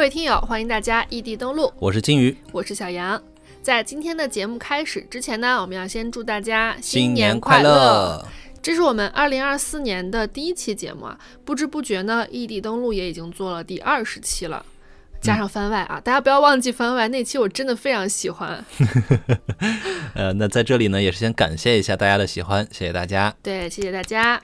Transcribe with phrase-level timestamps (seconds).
[0.00, 3.22] 各位听友，欢迎大家异地登录，我是金鱼，我是小杨。
[3.60, 8.26] 在今天的节目开始之前呢，我们要先祝大家新年快乐。
[8.62, 14.64] 这是我们二零二四年的第一期节目啊，不知不觉呢，异地登录也已经做了第二十期了，
[15.20, 18.64] 加上番外啊，大家不要忘记番外那期，我真的非常喜欢。
[20.16, 23.36] 呃，那在这里呢，也是先感谢一下大家的喜欢，谢谢大家。
[23.42, 24.40] 对，谢谢大家。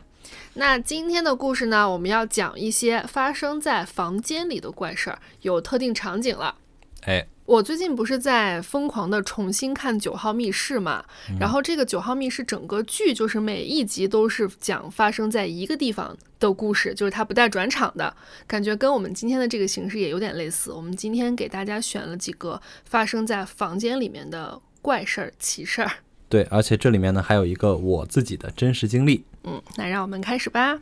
[0.56, 6.56] 那今天的故事呢，我们要讲一些发生在房间里的怪事儿，有特定场景了。
[7.02, 7.27] 哎。
[7.47, 11.05] 我最近不是在疯狂的重新看《九号密室》嘛，
[11.38, 18.12] 然后这个《九号密室》整个剧就是每一集都是讲发生在一个地方的故事，就是它不带转场的
[18.48, 20.73] 感觉，跟我们今天的这个形式也有点类似。
[20.73, 25.92] 我们今天给大家选了几个发生在房间里面的怪事儿、奇事儿。
[26.28, 29.24] 对，而且这里面呢还有一个我自己的真实经历。
[29.44, 30.78] 嗯，那让我们开始吧。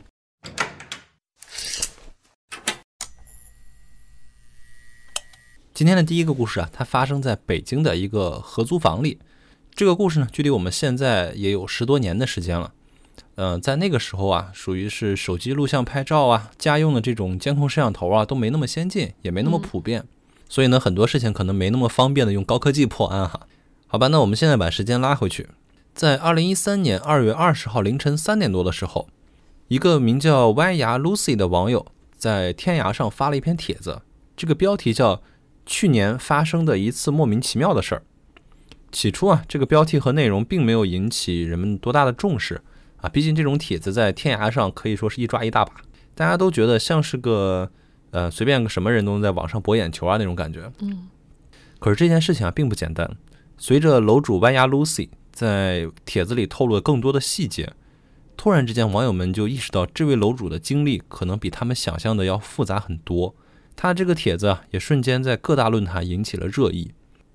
[5.73, 9.19] 今天的第一个故事啊，它发生在北京的一个合租房里。
[9.75, 12.73] 这个故事呢，距离我们现在也有十多年的时间了。
[13.35, 20.05] 嗯，在那个时候啊，属于是手机录像拍照啊，家用的这种监控摄像头啊，都没那么先进，也没那么普遍。
[20.47, 23.45] 所以呢，很多事情可能没那么方便的用高科技破案哈。
[23.87, 25.49] 好吧，那我们现在把时间拉回去，
[25.93, 29.07] 在二零一三年二月二十号凌晨三点多的时候，
[29.67, 31.85] 一个名叫歪牙 Lucy 的网友
[32.17, 34.01] 在天涯上发了一篇帖子，
[34.35, 35.21] 这个标题叫。
[35.67, 38.03] 去年发生的一次莫名其妙的事儿。
[38.91, 42.61] 起初啊，这个标题和内容并没有引起人们多大的重视
[42.97, 45.73] 啊，毕竟这种帖子在天涯上可以说是一抓一大把，
[46.13, 47.67] 大家都觉得像是个
[48.11, 50.71] 呃随便个什么人都能在网上博眼球啊那种感觉。
[50.81, 51.07] 嗯。
[51.79, 53.17] 可是这件事情啊并不简单。
[53.57, 57.73] 随着楼主弯牙 Lucy 在帖子里透露了更多的细节，
[58.37, 63.35] 突然之间网友们就意识到，这位楼主的经历可能比他们想象的要复杂很多。
[63.75, 66.93] 他这个帖子啊也瞬间在各大论坛引起了热议，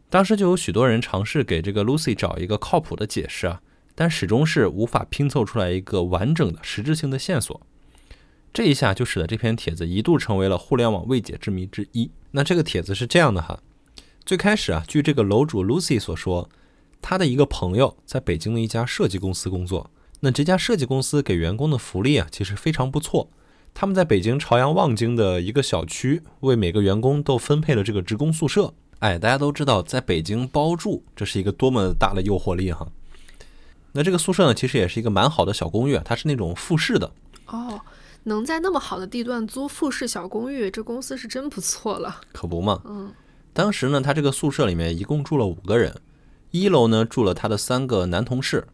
[0.09, 3.60] 当时就有许多人尝试给这个 Lucy 找一个靠谱的解释啊，
[3.94, 7.60] 但始终是无法拼凑出来一个完整的实质性的线索。
[8.53, 12.10] 这一下就使得这篇帖子一度成为了互联网未解之谜之一。
[12.32, 13.60] 那这个帖子是这样的哈，
[14.25, 16.48] 最开始啊，据这个楼主 Lucy 所说，
[17.03, 23.28] 他的一个朋友在北京的一家设计公司工作，那这家设计公司给员工的福利啊，其实非常不错。
[23.72, 28.75] 他们在北京朝阳望京的一个小区，为每个员工都分配了这个职工宿舍。
[28.98, 32.86] 哎，大家都知道，在北京包住，这是一个多么大的诱惑力哈。
[33.92, 37.10] 那这个宿舍呢，其实也是一个蛮好的小公寓，它是那种复式的。
[37.47, 37.80] 哦，
[38.25, 42.20] 能在那么好的地段租复式小公寓，这公司是真不错了。
[42.32, 42.82] 可不嘛。
[42.84, 43.12] 嗯。
[43.52, 45.94] 当时呢，他这个宿舍里面一共住了五个人，
[46.50, 48.66] 一楼呢住了他的三个男同事，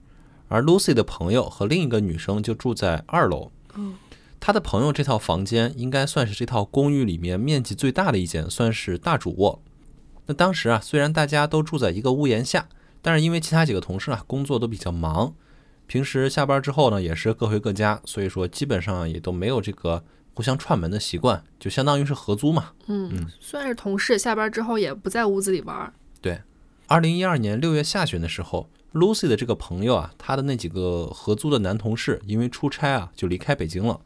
[0.48, 3.50] 而 Lucy 的朋友和另一个女生就住在二楼。
[3.74, 3.94] 嗯。
[4.38, 9.60] 他的朋友这套房间应该算是这套公寓里面面积最大的一间，算是大主卧。
[10.26, 12.68] 那当时啊，虽然大家都住在一个屋檐下，
[13.00, 15.34] 但是因为其他几个同事啊工作都比较忙，
[15.86, 20.04] 平时下班之后呢也是各回各家，所以说基本上也都没有这个
[20.36, 22.72] 互相串门的习惯，就相当于是合租嘛。
[22.88, 25.90] 嗯，算是同事，下班之后也不在屋子里玩。
[26.20, 26.42] 对，
[26.88, 34.02] 二零一二年六月下旬的时候，Lucy 的这个朋友啊，他的那几个合租的男同事因为出差啊就离开北京了。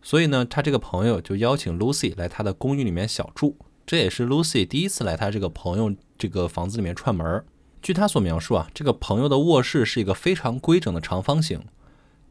[0.00, 7.44] 所以呢，他这个朋友就邀请 Lucy 来他的公寓里面小住，这也是 Lucy 第一次来他这个朋友这个房子里面串门。
[7.82, 11.62] 据他所描述啊，这个朋友的卧室是一个非常规整的长方形，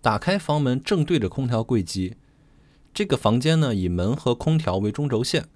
[0.01, 2.15] 打开房门正对着空调柜机。
[2.95, 5.49] 这个房间呢，以门和空调为中轴线，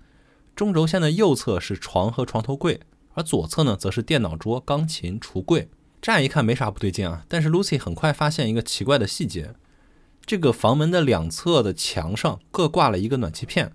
[0.57, 2.81] 中轴线的右侧是床和床头柜，
[3.13, 5.69] 而左侧呢，则是电脑桌、钢琴、橱柜。
[6.01, 9.53] 乍一看没啥不对劲啊，但是 Lucy 很快发现一个奇怪的细节。
[10.25, 13.71] 这个房门的两侧的墙上各挂了一个暖气片，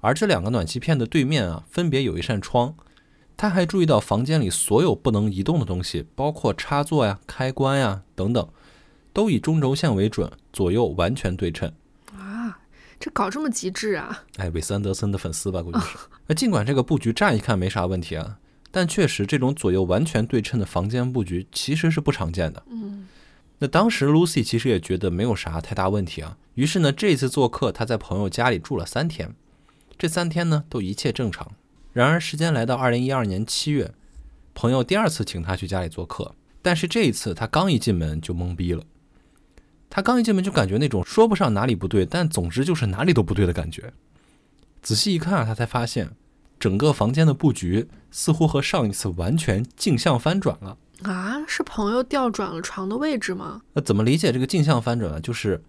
[0.00, 2.74] 而这两个暖气片的对面啊，分别有一扇窗。
[3.36, 8.48] 他还注意到房间里所有不能移动的东西，包括插座呀、开关呀等等，
[9.12, 11.72] 都以中轴线为准，左右完全对称。
[12.98, 14.24] 啊，这搞这么极致啊！
[14.36, 15.96] 哎，韦斯安德森的粉丝吧，估计是。
[16.26, 18.38] 那尽管这个布局乍一看没啥问题啊，
[18.70, 22.62] 但确实这种左右完全对称的房间布局其实是不常见的。
[22.70, 23.06] 嗯。
[23.60, 29.34] 那当时 Lucy 其实也觉得没有啥太大问题啊，于是呢，这次做客，她在朋友家里住了三天，
[29.98, 31.52] 这三天呢都一切正常。
[31.92, 33.92] 然而时间来到二零一二年七月，
[34.54, 38.84] 朋友第二次请她去家里做客，但是这一次她刚一进门就懵逼了，
[39.90, 43.92] 她刚一进门就感觉那种说不上哪里不对，但总之就是哪里都不对的感觉。
[44.82, 46.10] 仔细一看啊，他才发现
[46.58, 50.76] 整个房间的布局似乎和上一次完全镜像翻转了。
[51.02, 53.62] 啊，是朋友调转了床的位置吗？
[53.72, 55.20] 那怎么理解这个镜像翻转呢？
[55.20, 55.62] 就是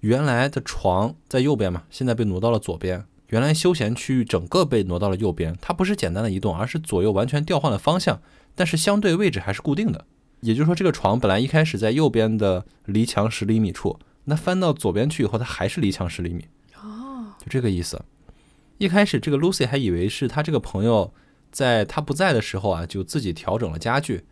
[0.00, 8.20] 原来的床在右边嘛，现在被挪到了左边，原来休闲区域整个被挪到了右边，它不是简单的移动，而是左右完全调换了方向，
[8.54, 10.04] 但是相对位置还是固定的。
[10.40, 16.46] 也就是说，这个床本来一开始在右边的离墙十厘米处，那翻到左边去以后，它还是离墙十厘米。
[16.76, 18.02] 哦，就这个意思。
[18.78, 21.12] 一开始这个 Lucy 还以为是他这个朋友
[21.50, 24.24] 在他不在的时候啊，就自己调整了家具。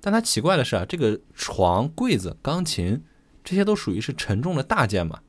[0.00, 3.04] 但他奇怪的是啊，这个床、柜子、钢琴
[3.44, 5.20] 这些都属于是沉重的大件嘛，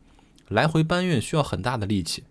[0.48, 2.24] 来回搬运需要很大的力气。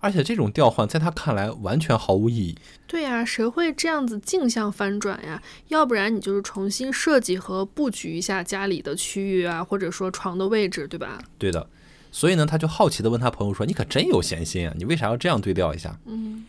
[0.00, 2.58] 而且这种调换在他看来完全毫无意义。
[2.86, 5.40] 对呀，谁会这样子镜像翻转呀？
[5.68, 11.22] 要不然你就是重新设计和布局一下家里的区域啊，或者说床的位置，对吧？
[11.38, 11.66] 对的。
[12.12, 16.44] 所以呢，他就好奇地问他朋友说：“你可真有闲心啊，你为啥要这样对调一下？”嗯。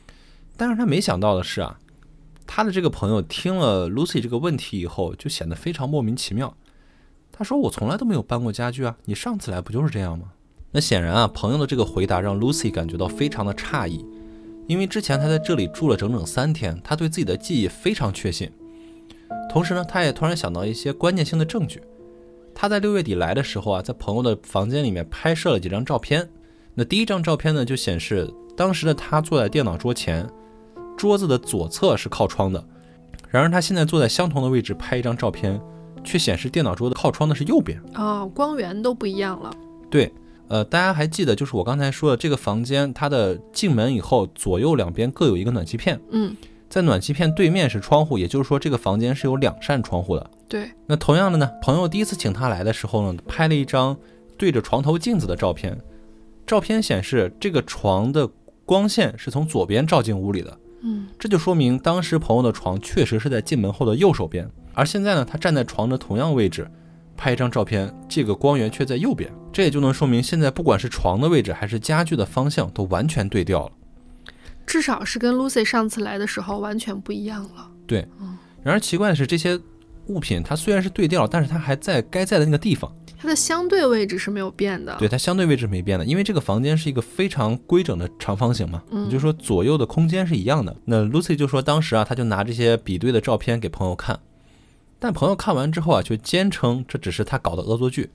[0.57, 1.77] 但是他没想到的是啊，
[2.47, 6.56] 他的这个朋友听了 Lucy 这个问题以后，就显得非常莫名其妙。
[7.31, 10.31] 他说：“我从来都没有搬过家具啊，你上次来不就是这样吗？”
[10.73, 14.06] 那显然啊，朋友的这个回答让 Lucy 感觉到非常的诧异，
[14.68, 18.50] 因为之前他在这里住了整整三天，他对自己的记忆非常确信。
[19.50, 21.81] 同时呢，他也突然想到一些关键性的证据。
[22.56, 26.29] 他在六月底来的时候啊，在朋友的房间里面拍摄了几张照片。
[26.73, 30.25] 那第一张照片呢，就显示当时的他坐在电脑桌前，
[30.97, 32.63] 桌子的左侧是靠窗的。
[33.29, 35.59] 然而他现在坐在相同的位置拍一张照片，
[36.01, 37.81] 却显示电脑桌的靠窗的是右边。
[37.95, 39.53] 哦，光源都不一样了。
[39.89, 40.09] 对。
[40.51, 45.98] 呃，大家还记得，就是我刚才说的这个房间，它的进门以后，左右两边各有一个暖气片。
[46.09, 46.36] 嗯，
[46.68, 50.30] 在暖气片对面是窗户，也就是说这个房间是有两扇窗户的。
[50.50, 50.69] 对。
[50.86, 53.95] 那同样的呢，朋友第一次请他来的时候呢，拍了一张
[54.38, 55.80] 对着床头镜子的照片，
[56.45, 58.30] 照片显示这个床的
[58.65, 60.57] 光线是从左边照进屋里的。
[60.81, 66.69] 嗯，这就说明当时朋友的床确实是在进门后的右手边，而现在呢，他站在床的同样位置。
[67.21, 73.71] 拍一张照片，这个光源却在右边，这也就能说明现在不管是床的位置还是家具的方向都完全对调了，
[74.65, 77.69] 至少是跟 Lucy 上次来的时候完全不一样了。
[77.85, 78.07] 对，
[78.63, 79.59] 然而奇怪的是，这些
[80.07, 84.95] 物品它虽然是对调，但是它还在该在的那个地方，它的相对位置是没有变的。
[84.97, 90.75] 对，它相对位置没变的，因为这个房间是一个非常规整的长方形嘛，也就是说左右的空间是一样的。
[90.85, 94.19] 那 Lucy 就说，当时啊，他就拿这些比对的照片给朋友看。
[95.03, 98.12] 但朋友看完之后啊，却坚称这只是他搞的恶作剧，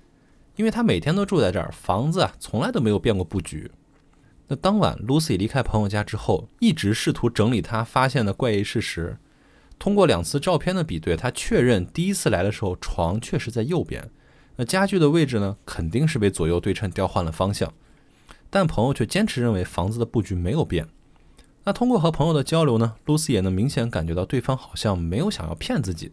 [0.54, 3.68] 因为他每天都住在这儿，房子啊从来都没有变过布局。
[4.46, 9.18] 那当晚，Lucy 离开朋友家之后，一直试图整理他发现的怪异事实。
[9.80, 14.08] 通过两次照片的比对，他确认第一次来的时候床确实在右边，
[14.54, 17.74] 那家具的位置呢，肯定是被左右对称调换了方向。
[18.48, 20.86] 但朋友却坚持认为房子的布局没有变。
[21.64, 26.12] 那通过和朋友的交流呢，Lucy 也能明显感觉到对方好像没有想要骗自己。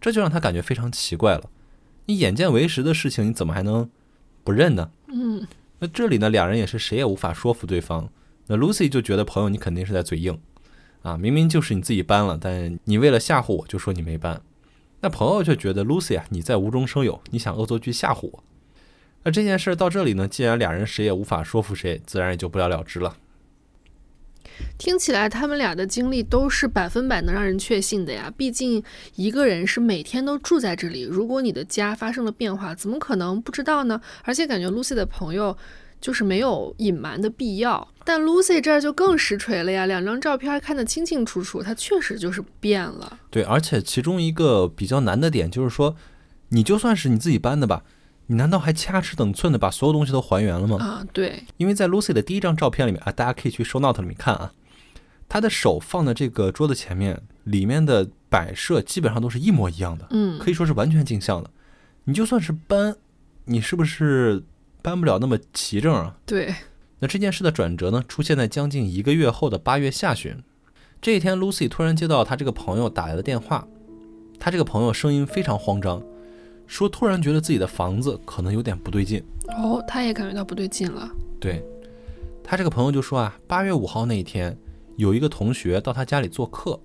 [0.00, 1.50] 这就让他感觉非常奇怪了。
[2.06, 3.88] 你眼见为实的事情，你怎么还能
[4.42, 4.90] 不认呢？
[5.08, 5.46] 嗯，
[5.78, 8.08] 那这里呢，俩人也是谁也无法说服对方。
[8.46, 10.38] 那 Lucy 就觉得朋友你肯定是在嘴硬
[11.02, 14.40] 啊，明明就是你自己搬了，但你为了吓唬我就说你没搬。
[15.02, 18.44] 那朋友却觉得 Lucy 啊，你在无中生有，你想恶作剧吓唬我。
[19.22, 23.16] 那这件事到这里呢，既然俩人谁也无法说服谁，自然也就不了了之了。
[24.78, 28.32] 听起来他们俩的经历都是百分百能让人确信的呀。
[28.36, 28.82] 毕竟
[29.14, 34.00] 一个人是每天都住在这里，如果你的家发生了变化，怎么可能不知道呢？
[34.24, 35.56] 而且感觉 Lucy 的朋友
[36.00, 37.86] 就是没有隐瞒的必要。
[38.04, 43.18] 但 Lucy 这儿就更实锤了呀，两张照片看得清清楚楚，他确实就是变了。
[43.30, 45.94] 对，而且其中一个比较难的点就是说，
[46.48, 47.84] 你就算是你自己搬的吧，
[48.30, 50.76] 你难道还掐指等寸的把所有东西都还原了吗？
[50.76, 54.52] 啊，对，因为在 Lucy 的第一张照片里面啊，大家可以去 Show Note 里面看啊。
[55.28, 61.50] 她的手放在这个桌子前面，里面的摆设基本上都是一模一样的，嗯，可以说是完全镜像的。
[62.04, 62.94] 你就算是搬，
[63.46, 64.44] 你是不是
[64.80, 66.14] 搬不了那么齐整啊？
[66.24, 66.54] 对。
[67.00, 70.40] 那这件事的转折呢，出现在将近一个月后的八月下旬。
[71.02, 73.66] 这一天，Lucy 突然接到她这个朋友打来的电话，
[74.38, 76.00] 她这个朋友声音非常慌张，
[76.70, 79.20] 说突然觉得自己的房子可能有点不对劲。
[79.48, 81.10] 哦，他也感觉到不对劲了。
[81.40, 81.60] 对，
[82.44, 84.56] 他这个朋友就说啊，八月五号那一天。
[84.96, 86.78] 有一个同学到他家里做客，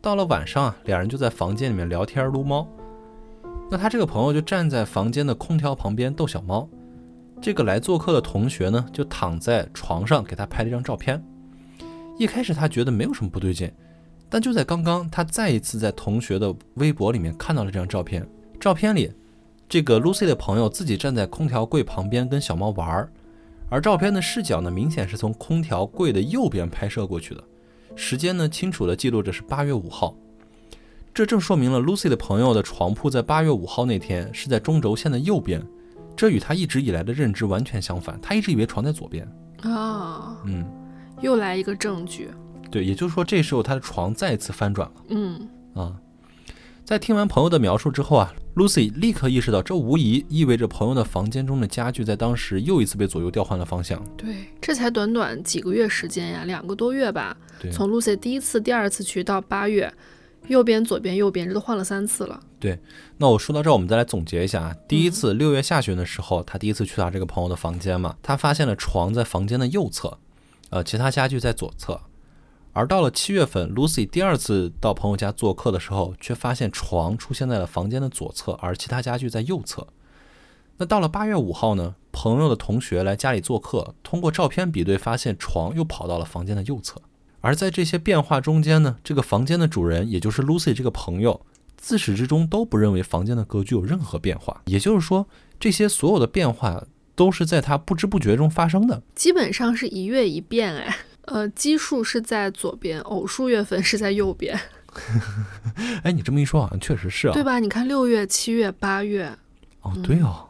[0.00, 2.66] 到了晚上啊，两人就在房间里面聊天撸猫。
[3.70, 6.66] 那他这个朋友就站在房间的空调旁边逗小猫。
[7.42, 11.22] 这个来做客的同学呢，就躺在床上给他拍了一张照片。
[12.18, 13.70] 一开始他觉得没有什么不对劲，
[14.30, 18.26] 但就在刚刚，他再一次在同学的微博里面看到了这张照片。
[18.60, 19.10] 照片里，
[19.66, 23.10] 这个 Lucy 的朋友自己站在空调柜旁边跟小猫玩儿。
[23.70, 27.42] 而照片的视角呢，明显是从空调柜的右边拍摄过去的，
[27.96, 30.14] 时间呢清楚的记录着是八月五号，
[31.14, 35.64] 这正说明了 Lucy 的朋友的床铺在八月五号那天是在中轴线的右边，
[36.14, 39.26] 这与他一直以来的认知完全相反，他一直以为床在左边
[39.62, 40.66] 啊，嗯，
[41.22, 42.28] 又来一个证据。
[42.70, 45.02] 对，也就是说，这时候他的床再次翻转了。
[45.08, 45.96] 嗯啊，
[46.84, 54.04] 在听完朋友的描述之后啊，Lucy 立刻意识到，这无疑意味着朋友的房间中的家具在当时又一次被左右调换了方向。
[54.16, 57.36] 对，这才短短几个月时间呀，两个多月吧。
[57.60, 59.92] 对从 Lucy 第一次、第二次去到八月，
[60.48, 62.40] 右边、左边、右边，这都换了三次了。
[62.58, 62.78] 对
[63.18, 64.76] 那我说到这儿，我们再来总结一下啊。
[64.88, 70.18] 第一次六月下旬的时候，他第一次去他这个朋友的房间嘛，他发现了床在房间的右侧，
[70.70, 72.00] 呃，其他家具在左侧。
[72.72, 79.86] 而到了七月份，Lucy 第二次到朋友家做客的时候，却发现床出现在了房间的左侧，而其他家具在右侧。
[80.78, 87.02] 那到了八月五号呢，朋友的同学来家里做客，通过照片比对，发现床又跑到了房间的右侧。
[87.40, 91.40] 而在这些变化中间呢，这个房间的主人，也就是 Lucy 这个朋友，
[91.76, 94.62] 自始至终都不认为房间的格局有任何变化。
[94.66, 95.26] 也就是说，
[95.58, 96.84] 这些所有的变化
[97.14, 99.02] 都是在他不知不觉中发生的。
[99.14, 104.58] 基本上是一月一变，哎，呃，奇数是在左边，偶数月份是在右边，
[106.02, 107.32] 哎，你这么一说，好像确实是啊。
[107.32, 107.58] 对吧？
[107.58, 109.36] 你看六月、七月、八月，
[109.82, 110.48] 哦，对哦。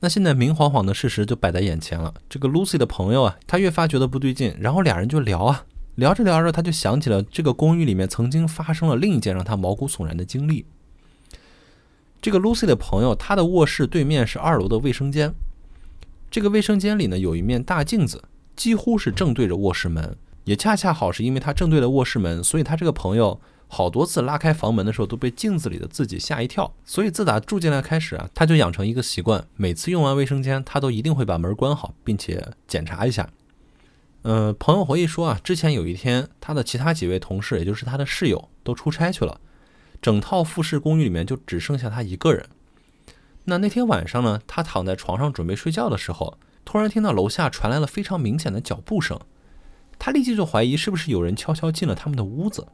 [0.00, 2.12] 那现在明晃晃的事实就摆在眼前了。
[2.28, 10.66] 这个 Lucy 的朋友啊，他越发觉得不对劲，然后俩人就聊啊，聊着聊着，他就想起了这个公寓里面曾经发生了另一件让他毛骨悚然的经历。
[12.20, 15.32] 这个 Lucy 的朋友，他的卧室对面是二楼的卫生间，
[16.30, 18.22] 这个卫生间里呢有一面大镜子，
[18.56, 26.72] 几乎是正对着卧室门，也恰恰好是因为他正对着卧室门，所以他这个朋友好多次拉开房门的时候都被镜子里的自己吓一跳。
[26.84, 33.28] 所以自打住进来开始啊，他就养成一个习惯，每次用完卫生间，他都一定会把门关好，并且检查一下。
[34.22, 39.40] 呃，朋友回忆说啊，之前有一天，他的其他几位同事，也就是他的室友，都出差去了，
[40.00, 42.48] 整套复式公寓里面就只剩下他一个人。
[43.44, 49.18] 那那天晚上呢，他躺在床上准备睡觉的时候，突然听到楼下传来了非常明显的脚步声，
[49.98, 52.66] 他立即就怀疑是不是有人悄悄进了他们的屋子。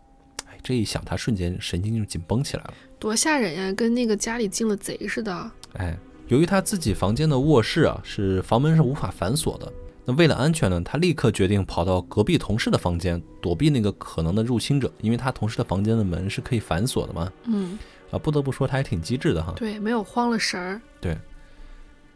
[0.49, 2.75] 哎，这一想，他瞬间神经就紧绷起来了。
[2.99, 5.51] 多吓人呀，跟那个家里进了贼似的。
[5.75, 5.95] 哎，
[6.29, 9.71] 由于他自己房间的卧室啊是房门是无法反锁的，
[10.07, 17.31] 那为了安全呢，他立刻决定跑到隔壁同事的房间躲避那个可能的入侵者，因为他同事的房间的门是可以反锁的嘛。
[17.45, 17.79] 嗯，
[18.11, 19.53] 啊，不得不说他还挺机智的哈。
[19.55, 20.81] 对，没有慌了神儿。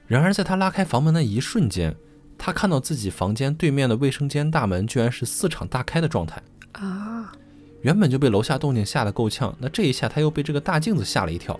[0.06, 1.94] 然而在他拉开房门的一瞬间，
[2.38, 6.42] 他看到自己房间对面的卫生间大门居然是四敞大开的状态。
[6.72, 7.32] 啊，
[7.82, 11.58] 原本就被楼下动静吓得够呛，那这一下他又被这个大镜子吓了一跳。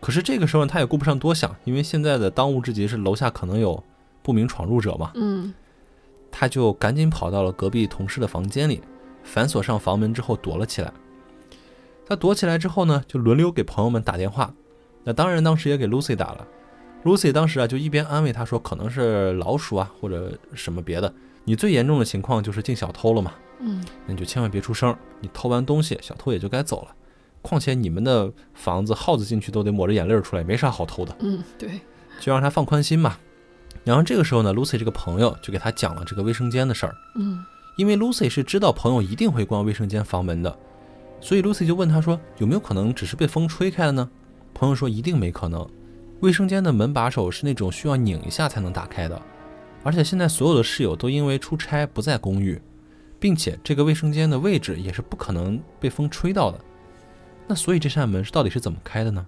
[0.00, 3.82] 可是这个时候他也顾不上多想，因为现在的当务之急是楼下可能有
[4.22, 5.52] 不明闯入者嘛，嗯，
[6.30, 8.80] 他就赶紧跑到了隔壁同事的房间里，
[9.22, 10.92] 反锁上房门之后躲了起来。
[12.08, 14.52] 他躲起来之后呢，就轮流给朋友们打电话。
[15.02, 16.46] 那当然，当时也给 Lucy 打了。
[17.06, 21.14] Lucy 当时啊，就一边安慰他说，可能是老鼠啊，或者什么别的。
[21.44, 24.94] 你最严重的情况就是进小偷了嘛，嗯，那你就千万别出声。
[25.20, 26.88] 你偷完东西，小偷也就该走了。
[27.42, 31.16] 况且你们的房子，耗子进去都得抹着眼泪儿出来，没啥好偷的。
[31.20, 31.80] 嗯，对，
[32.18, 33.16] 就让他放宽心嘛。
[33.84, 37.38] 然后这个时候呢，Lucy 这个朋友就给他讲了这个卫生间的事儿，嗯，
[37.76, 40.58] 因为 Lucy 是知道朋友一定会关卫生间房门的，
[41.20, 44.10] 所以 Lucy 就问他说有没有可能只是被风吹开了呢？
[44.52, 45.64] 朋友说一定没可能，
[46.20, 49.20] 卫生间的门把手是那种需要拧一下才能打开的，
[49.82, 52.60] 而且现在所有的室友都因为出差不在公寓，
[53.20, 56.58] 并且这个卫生间的位置也是不可能被风吹到的。
[57.46, 59.24] 那所以这扇门是到底是怎么开的呢？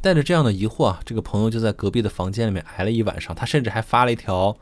[0.00, 3.34] 带着这样的疑惑啊，这个朋友就在隔壁的房间里面挨了一晚上。
[3.34, 4.54] 他甚至还发了一条，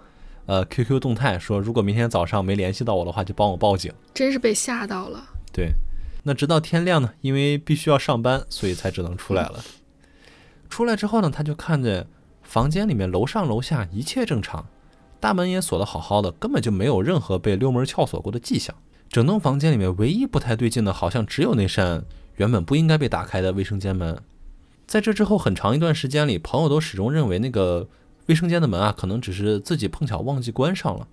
[0.46, 3.92] 呃，QQ 动态说，如果明天早上没联系到我的话，就帮我报警。
[4.14, 5.24] 真是被吓到了。
[5.52, 5.72] 对，
[6.22, 9.64] 那直到天亮呢，因为必须要上班，所以才只能出来了。
[10.72, 12.06] 出来之后呢，他就看见
[12.42, 14.64] 房间里面楼上楼下一切正常，
[15.20, 18.74] 大门也锁得好好的，根本就没有任何被溜门撬锁过的迹象。
[19.10, 22.02] 整栋房间里面唯一不太对劲的，好像只有那扇
[22.36, 24.18] 原本不应该被打开的卫生间门。
[24.86, 27.86] 在这之后很长一段时间里，朋友都始终认为那个
[28.28, 31.06] 卫生间的门啊，可能只是自己碰巧忘记关上了。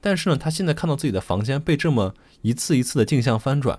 [0.00, 3.78] 但是呢，他现在看到自己的房间被这么一次一次的镜像翻转，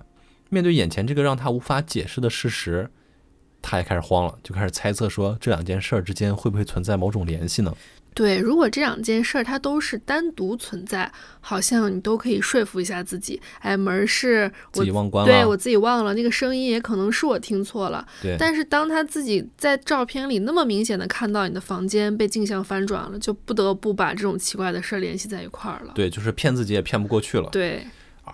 [0.50, 2.90] 面对眼前这个让他无法解释的事实，
[3.68, 7.76] 他也开始慌了，就开始猜测说这两件事儿之间会不会存在某种联系呢？
[8.14, 18.08] 对，如果这两件事儿它都是单独存在，好像你都可以说服一下自己，哎，门儿是我自己忘关了，对我自己忘了，那个声音也可能是我听错了。
[18.22, 25.92] 对但是当他自己在照片里那么明显的看到你的房间被镜像翻转了，就不得不把这种奇怪的事儿联系在一块儿了。
[25.94, 27.50] 对，就是骗自己也骗不过去了。
[27.50, 27.86] 对，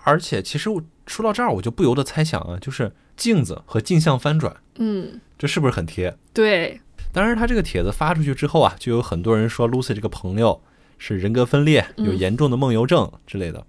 [0.04, 6.16] 而且其实我说到这儿，我就不由得猜想啊，就是镜子和镜像翻转，嗯，这是不是很贴？
[6.32, 6.80] 对，
[7.12, 10.60] 当然，他这个帖子发出去之后啊，就有很多人说 Lucy 这个朋友
[10.98, 13.64] 是人格分裂，有嗯严重的梦游症之类的。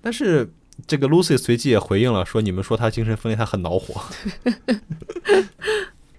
[0.00, 0.52] 但是
[0.86, 4.00] 这个 Lucy 随即也回应了，说你们说他精神分裂，他很恼火。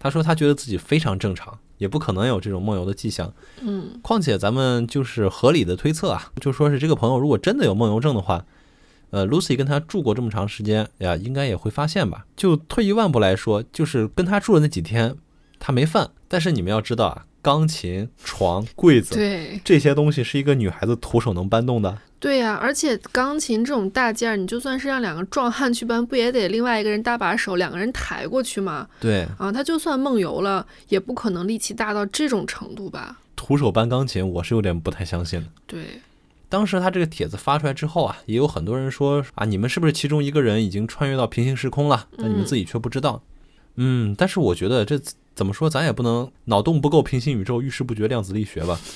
[0.02, 3.34] 他说他觉得自己非常正常，也不可能有这种梦游的迹象。
[3.62, 8.46] 嗯况且咱们就是合理的推测啊，就说是这个朋友如果真的有梦游症的话，
[9.12, 12.26] 呃，Lucy 跟他住过这么长时间呀，应该也会发现吧。
[12.36, 15.16] 就退一万步来说，就是跟他住的那几天，
[15.60, 16.10] 他没犯。
[16.28, 21.98] 但是你们要知道啊，钢琴、床、柜子对这些东西是一个女孩子徒手能搬动的。
[22.20, 28.86] 对呀、而且钢琴这种大件儿，你就算是让两个壮汉去搬，不也得另外一个人搭把手，两个人抬过去吗？
[29.00, 33.18] 对，啊，他就算梦游了，也不可能力气大到这种程度吧？
[33.38, 35.48] 徒手搬钢琴，我是有点不太相信的。
[35.66, 36.02] 对，
[36.50, 42.08] 当时他这个帖子发出来之后啊，也有很多人说啊，你们是不是其中一个人已经穿越到平行时空了？
[42.18, 43.22] 但你们自己却不知道。
[43.76, 45.00] 嗯，但是我觉得这
[45.36, 48.80] 怎么说，咱也不能脑洞不够平行宇宙，遇事不决量子力学吧？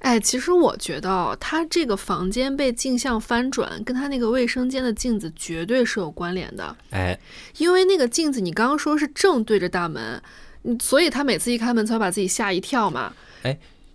[0.00, 6.76] 哎，其实我觉得哦，他这个房间被镜像翻转，跟他那个卫生间的镜子绝对是有关联的。
[6.90, 7.18] 哎，
[7.58, 10.22] 因为那个镜子，你刚刚说是正对着大门，
[10.64, 13.12] 嗯所以他每次一开门才会把自己吓一跳嘛。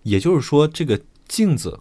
[0.02, 1.80] 也就是说，这个镜子、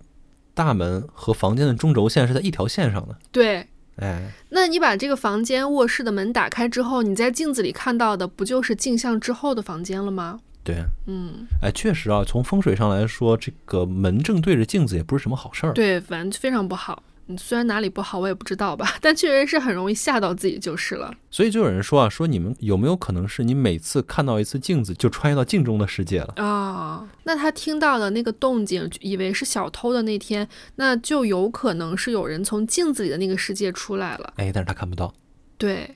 [0.54, 3.18] 大门和房间的中轴线是在一条线上的。
[3.32, 10.40] 对，哎，那你把这个房间卧室的门打开之后，你在镜子里看到的不就是镜像之后的房间了吗？
[10.64, 15.74] 对，嗯，哎，确实啊，从风水上来说，这个门正对着镜子也不是什么好事儿。
[15.74, 17.02] 对，反正非常不好。
[17.32, 21.14] 嗯虽然哪里不好我也不知道吧，但确实是很容易吓到自己就是了。
[21.30, 26.34] 所以就有人说啊，说你们有没有可能是你每次看到一次镜子，就穿越到镜中的世界了？
[26.44, 34.34] 啊、那他听到的那个动静，以为是小偷的那天，那就有可能是有人从镜子里的那个世界出来了。
[34.38, 35.14] 哎，但是他看不到。
[35.58, 35.96] 对，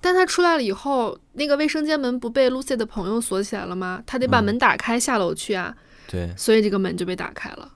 [0.00, 4.02] 但他出来了以后，那个卫生间门不被 Lucy 的朋友锁起来了吗？
[4.06, 5.76] 他得把嗯门打开下楼去啊，
[6.08, 7.72] 对，所以这个门就被打开了，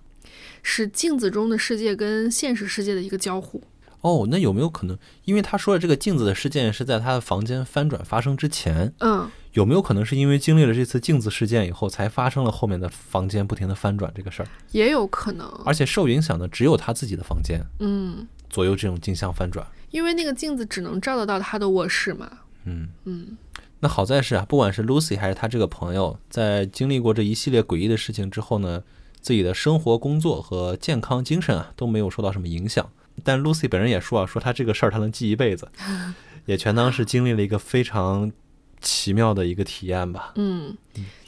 [0.62, 3.62] 是镜子中的世界跟现实世界的一个交互。
[4.00, 14.48] 哦，那有没有可能，因为他说的这个镜子的事件是在他的房间翻转发生之前，嗯，有没有可能是因为经历了这次镜子事件以后，才发生了后面的房间不停的翻转这个事儿？
[14.70, 15.48] 也有可能。
[15.64, 19.66] 而且受影响的只有他自己的房间，嗯，左右这种镜像翻转。
[19.90, 22.30] 因为那个镜子只能照得到他的卧室嘛。
[22.66, 23.36] 嗯，嗯，
[23.80, 28.84] 那好在是啊，不管是 Lucy 还是他这个朋友，在经历过这一系列诡异的事情之后呢，
[29.28, 32.90] 自己的生活、工作和健康、精神啊都没有受到什么影响。
[33.22, 35.70] 但 Lucy 本人也说啊，说他这个事儿他能记一辈子，
[36.46, 38.32] 也全当是经历了一个非常
[38.80, 40.32] 奇妙的一个体验吧。
[40.36, 40.74] 嗯，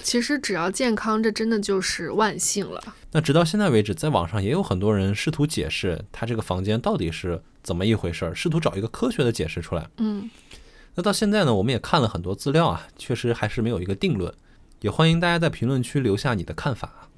[0.03, 2.83] 其实只要健康，这真的就是万幸了。
[3.13, 9.87] 那直到现在为止，在网上也有很多人试图解释他这个房间到底是怎么一回事儿，试图找一个科学的解释出来。
[9.99, 10.31] 嗯，
[10.95, 14.33] 那到现在呢，我们也看了很多资料啊，确实还是没有一个定论。
[14.81, 17.10] 也欢迎大家在评论区留下你的看法。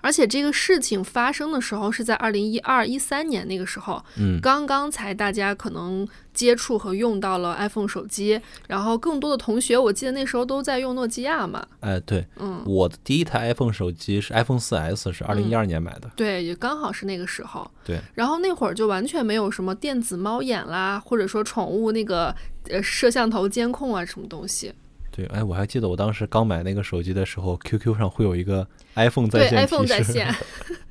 [0.00, 11.66] 而且这个事情发生的时候是在二零一二一三年那个时候，嗯，刚刚才大家可能接触和用到了 iPhone 手机，然后更多的同学，我记得那时候都在用诺基亚嘛。
[11.80, 16.10] 哎，对，嗯，我的第一台 iPhone 手机是 iPhone 四 S，是二零一二年买的。
[16.14, 17.68] 对，也刚好是那个时候。
[17.84, 22.34] 对，然后那会儿就完全没有什么电子猫眼啦，或者说宠物那个
[22.68, 24.72] 呃摄像头监控啊什么东西。
[25.18, 29.84] 对，哎，我还记得我当时刚买那个手机的时候，QQ 上会有一个 iPhone 在线对线，iPhone。
[29.84, 30.32] 在线，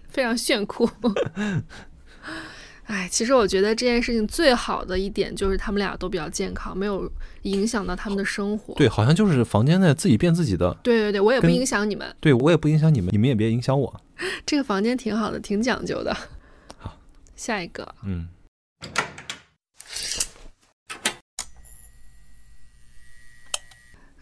[0.09, 0.85] 非常炫酷。
[2.87, 7.09] 哎，其实我觉得这件事情最好的一点就是他们俩都比较健康，没有
[7.43, 8.73] 影响到他们的生活。
[8.73, 10.77] 对，好像就是房间在自己变自己的。
[10.83, 14.01] 对对对，我也不影响你们，对我也不影响你们，你们也别影响我。
[14.45, 16.13] 这个房间挺好的，挺讲究的。
[16.77, 16.97] 好，
[17.37, 18.27] 下一个，嗯，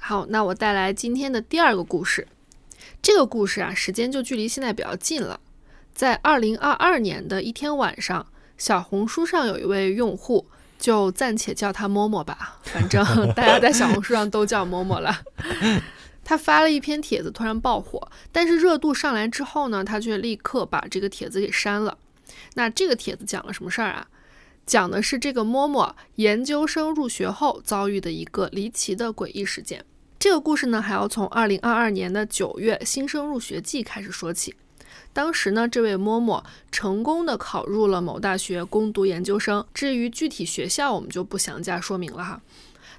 [0.08, 2.28] 好，那我带来今天的第二个故事。
[3.02, 5.40] 这个故事啊，时间就距离现在比较近了。
[5.96, 8.24] 在二零二二年的一天晚上，
[8.56, 10.46] 小红书上有一位用户，
[10.78, 15.24] 就暂且叫他摸摸吧，反正 大家在小红书上都叫摸摸了。
[16.24, 21.98] 他发了一篇帖子，突然爆火，但是热度上来之后呢，他却立刻把这个帖子给删了。
[22.54, 24.08] 那这个帖子讲了什么事儿啊？
[24.68, 29.84] 讲的是这个摸摸研究生入学后遭遇的一个离奇的诡异事件。
[30.26, 34.56] 这个故事呢，还要从二零二二年的九月新生入学季开始说起。
[35.14, 39.64] 当时呢，这位嬷嬷成功的考入了某大学攻读研究生。
[39.72, 42.42] 至于具体学校，我们就不详加说明了哈。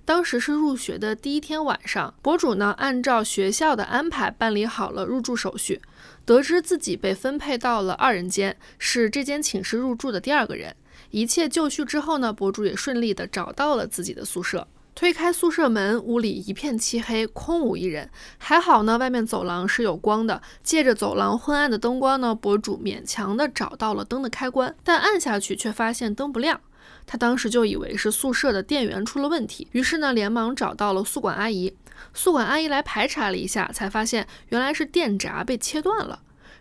[0.04, 5.82] 当时是入学的第一天晚上，博主呢按照学校的安排办理好了入住手续，
[6.24, 10.76] 得知自己被分配到了二人间，是这间寝室入住的第二个人。
[11.10, 14.68] 一切就绪之后呢，博主也顺利的找到了自己的宿舍。
[14.96, 18.08] 推开宿舍门，屋里一片漆黑，空无一人。
[18.38, 20.40] 还好呢，外面走廊是有光的。
[20.62, 26.58] 借着走廊昏暗的灯光呢，博主勉强的找到了灯的开关，但按下去却发现灯不亮。
[27.04, 31.76] 他当时就以为是宿舍的电源出了问题，于是呢，连忙找到了宿管阿姨。
[32.14, 36.20] 宿管阿姨来排查了一下，才发现原来是电闸被切断了。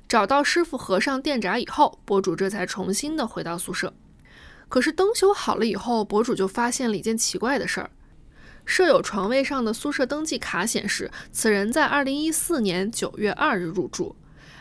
[0.09, 3.93] 找到师傅合上电闸以后，博主这才重新的回到宿舍。
[4.67, 7.89] 可是灯修好了以后，博主就发现了一件奇怪的事儿。
[8.65, 14.15] 舍友床位上的宿舍登记卡显示，此人在二零一四年九月二日入住。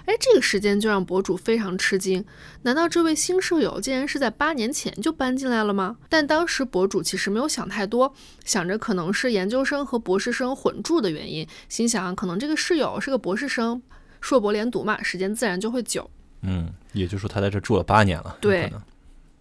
[0.06, 2.22] 哎，这个时间就让博主非常吃惊。
[2.60, 5.96] 难道这位新舍友竟然是在八年前就搬进来了吗？
[6.10, 8.14] 但当时博主其实没有想太多，
[8.44, 13.80] 想着可能是研究生和博士生混住的原因，心想可能这个室友是个博士生，
[14.20, 16.10] 硕博连读嘛，时间自然就会久。
[16.42, 18.36] 嗯，也就是说他在这住了八年了。
[18.42, 18.70] 对。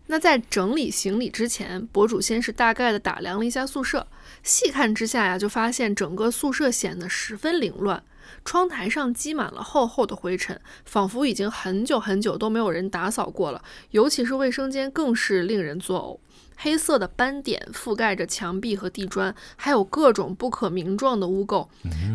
[0.08, 4.06] 那在整理行李之前，博主先是大概的打量了一下宿舍。
[4.44, 8.04] 细看之下呀，就发现整个宿舍显得十分凌乱，
[8.44, 13.64] 窗台上积满了厚厚的灰尘，仿佛已经很久很久都没有人打扫过了。
[13.92, 16.20] 尤其是卫生间更是令人作呕，
[16.58, 21.70] 黑色的斑点覆盖着墙壁和地砖，还有各种不可名状的污垢，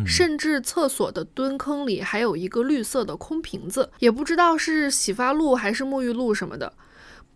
[0.05, 6.71] 甚至厕所的蹲坑里还有一个绿色的空瓶子，也不知道是洗发露还是沐浴露什么的。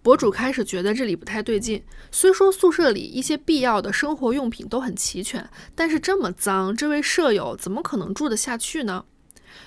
[0.03, 1.81] 博主开始觉得这里不太对劲。
[2.11, 9.05] 虽说宿舍里一些必要的生活用品都很齐全，但是这么脏，这位舍友怎么可能住得下去呢？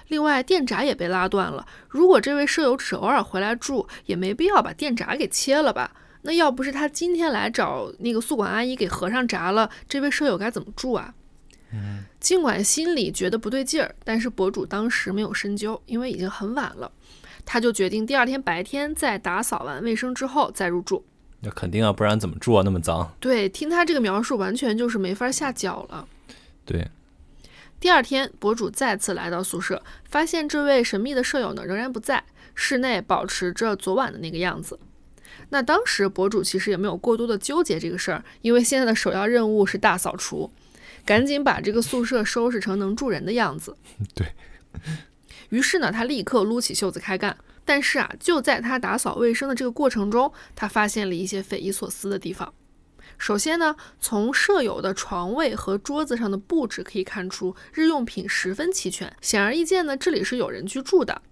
[0.09, 1.67] 另外，电闸也被拉断了。
[1.89, 5.91] 如果这位舍友只偶尔回来住，也没必要把电闸给切了吧？
[6.23, 11.15] 那要不是他今天来找那个宿管阿姨给合上闸了，这位舍友该怎么住啊？
[11.73, 16.93] 嗯，尽管心里觉得不对劲儿，但是博主当时没有深究，因为已经很晚了。
[17.47, 21.03] 他就决定第二天白天在打扫完卫生之后再入住。
[21.41, 22.63] 那肯定啊，不然怎么住啊？
[22.65, 23.15] 那么脏。
[23.21, 26.07] 对，听他这个描述，完全就是没法下脚了。
[26.65, 26.89] 对。
[27.79, 34.79] 第二天，博主再次来到宿舍，发现这位神秘的舍友呢仍然不在，室内保持着昨晚的那个样子。
[35.51, 40.51] 那当时博主其实也没有过多的纠结这个事儿，因为现在的首要任务是大扫除，
[41.05, 43.77] 赶紧把这个宿舍收拾成能住人的样子。
[44.17, 44.27] 对。
[45.51, 47.37] 于是呢，他立刻撸起袖子开干。
[47.65, 52.55] 但是啊，就在他打扫卫生的这个过程中，他发现了一些匪夷所思的地方。
[53.19, 59.13] 首先呢，从舍友的床位和桌子上的布置可以看出，日用品十分齐全。
[59.21, 61.23] 显而易见呢，这里是有人居住的。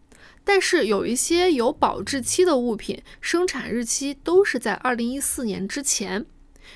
[0.43, 6.27] 但是有一些有保质期的物品，生产日期都是在二零一四年之前。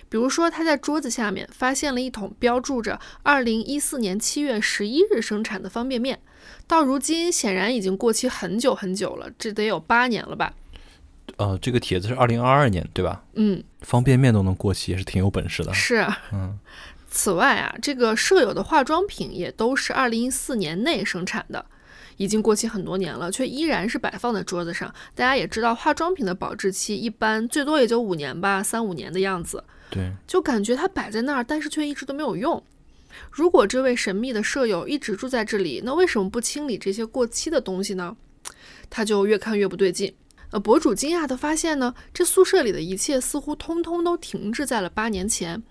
[0.09, 6.20] 比如说，他在桌子下面发现了一桶标注着二零一四年七月十一日生产的方便面。
[6.68, 10.54] 到如今显然已经过期很久很久了，这得有八年了吧？
[11.37, 13.24] 呃，这个帖子是二零二二年，对吧？
[13.35, 15.74] 嗯，方便面都能过期，也是挺有本事的。
[15.74, 16.59] 是，嗯。
[17.11, 21.64] 此外啊，这个舍友的化妆品也都是二零一四年内生产的，
[22.18, 24.94] 已经过期很多年了，却依然是摆放在桌子上。
[25.14, 29.64] 大家也知道，化妆品的保质期一般最多也就五年吧，三五年的样子。
[29.88, 32.62] 对，就感觉它摆在那儿，但是却一直都没有用。
[33.31, 38.16] 如果这位神秘的舍友一直住在这里，那为什么不清理这些过期的东西呢？
[38.88, 40.14] 他就越看越不对劲。
[40.50, 45.62] 呃，博主惊讶地发现呢，这宿舍里的一切似乎通通都停滞在了八年前，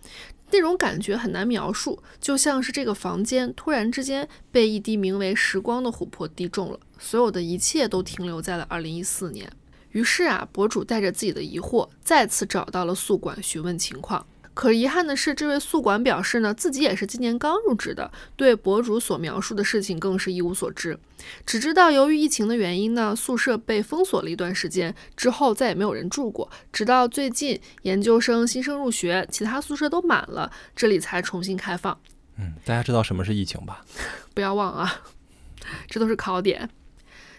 [0.51, 9.51] 那种感觉很难描述，就像是这个房间突然之间被一滴名为时光的琥珀滴中了，所有的一切都停留在了二零一四年。
[9.89, 14.23] 于是啊，博主带着自己的疑惑，再次找到了宿管询问情况。
[14.57, 20.97] 可遗憾的是，这位宿管表示呢，自己也是今年刚入职的，对博主所描述的事情更是一无所知，
[21.45, 31.95] 只知道由于疫情的原因呢，宿舍被封锁了一段时间，之后再也没有人住过，直到最近研究生新生入学，其他宿舍都满了，这里才重新开放。
[32.39, 33.85] 嗯，大家知道什么是疫情吧？
[34.33, 35.01] 不要忘啊，
[35.87, 36.67] 这都是考点。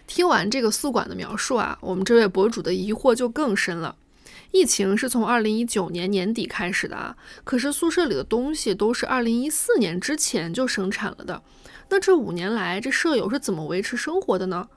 [0.06, 3.96] 听完这个宿管的描述啊，我们这位博主的疑惑就更深了。
[4.50, 11.42] 疫情是从二零一九年年底开始的啊，可是宿舍里的东西都是二零一四年之前就生产了的。
[11.90, 14.68] 那这五年来，这舍友是怎么维持生活的呢？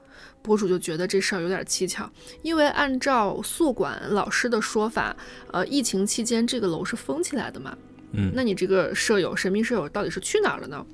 [0.42, 2.10] 博主就觉得这事儿有点蹊跷，
[2.42, 5.16] 因为按照宿管老师的说法，
[5.52, 7.76] 呃，疫情期间这个楼是封起来的嘛。
[8.12, 10.84] 嗯，那你这个舍友，神秘舍友到底是去哪儿了呢？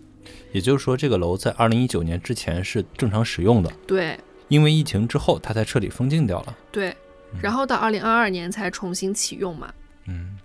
[0.52, 3.72] 也就是说，这个楼在二零一九年之前是正常使用的。
[3.86, 6.56] 对，因为疫情之后，它才彻底封禁掉了。
[6.70, 6.94] 对。
[7.42, 9.72] 然后到二零二二年才重新启用嘛，
[10.06, 10.36] 嗯，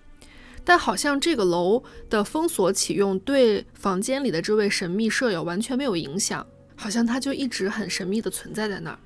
[0.63, 8.99] 但好像这个楼的封锁启用对房间里的这位神秘舍友完全没有影响，好像他就一直很神秘的存在在那儿。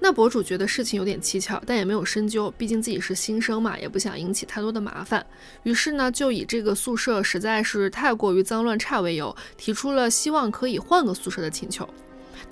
[0.00, 5.24] 那博主觉得事情有点蹊跷，但也没有深究，毕竟自己是新生嘛，也不想引起太多的麻烦。
[5.62, 11.88] 于是呢，就以这个宿舍实在是太过于脏乱差为由，提出了希望可以换个宿舍的请求。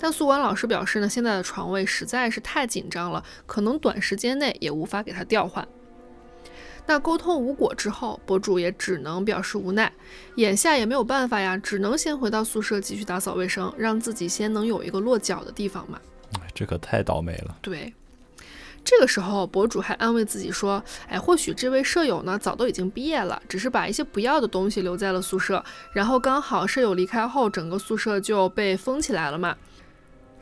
[0.03, 5.65] 但宿管老师表示呢，现在的床位实在是太紧张了，可能短时间内也无法给他调换。
[6.85, 9.89] 那沟通无果之后，博主也只能表示无奈，
[10.35, 15.97] 眼下也没有办法呀，只能先回到宿舍继续打扫卫生，让自己先能有一个落脚的地方嘛。
[16.53, 17.55] 这可太倒霉了。
[17.61, 17.93] 对，
[18.83, 25.63] 这个时候博主还安慰自己说：“哎，或许这位舍友呢早都已经毕业了，只是把一些不要的东西留在了宿舍，
[25.93, 29.55] 然后刚好舍友离开后，整个宿舍就被封起来了嘛。”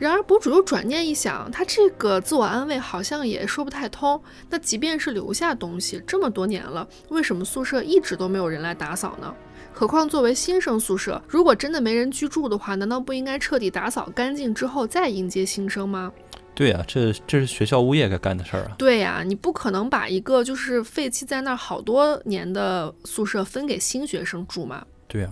[0.02, 4.20] 然而，博主又转念一想，他这个自我安慰好像也说不太通。
[4.50, 9.32] 那即便是留下东西这么多年了，为什么宿舍一直都没有人来打扫呢？
[9.72, 16.12] 何况作为新生宿舍，如果真的没人居住的话，难道不应该彻底打扫干净之后再迎接新生吗？
[16.56, 18.72] 对呀，这这是学校物业该干的事儿啊。
[18.80, 24.84] 对呀，你不可能把一个就是废弃在那儿好多年的宿舍分给新学生住嘛。
[25.08, 25.30] 对呀。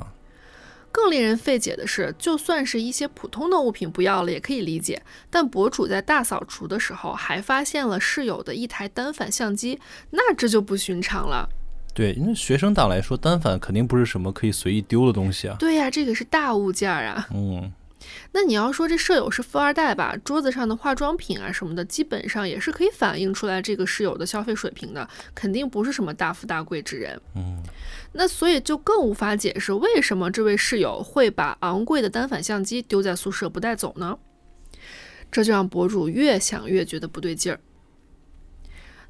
[0.92, 9.80] 更令人费解的是，就算是一些普通的物品不要了也可以理解，但博主在大扫除的时候还发现了室友的一台单反相机，
[10.12, 11.48] 那这就不寻常了。
[11.94, 15.56] 对，因为学生党来说，单反肯定不是什么可以随意丢的东西啊。
[15.60, 17.28] 对呀，这个是大物件啊。
[17.34, 17.72] 嗯。
[18.32, 20.16] 那你要说这舍友是富二代吧？
[20.24, 27.20] 桌子上的化妆品啊什么的，基本上也是可以反映出来这个室友的消费水平的，肯定不是什么大富大贵之人。
[27.36, 27.62] 嗯，
[28.14, 34.18] 那所以就更无法解释为什么这位室友会把昂贵的单反相机丢在宿舍不带走呢？
[35.32, 37.60] 这就让博主越想越觉得不对劲儿。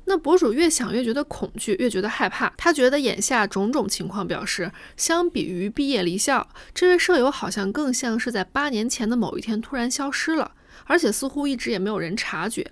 [0.10, 2.52] 那博主越想越觉得恐惧，越觉得害怕。
[2.58, 10.54] 他觉得眼下种种情况表示，相比于毕业离校，这位舍友好像更像是在八年前的某一天突然消失了，
[10.86, 12.72] 而且似乎一直也没有人察觉，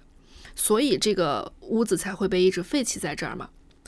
[0.55, 3.47] 所以这个屋子才会被一直废弃在这儿嘛。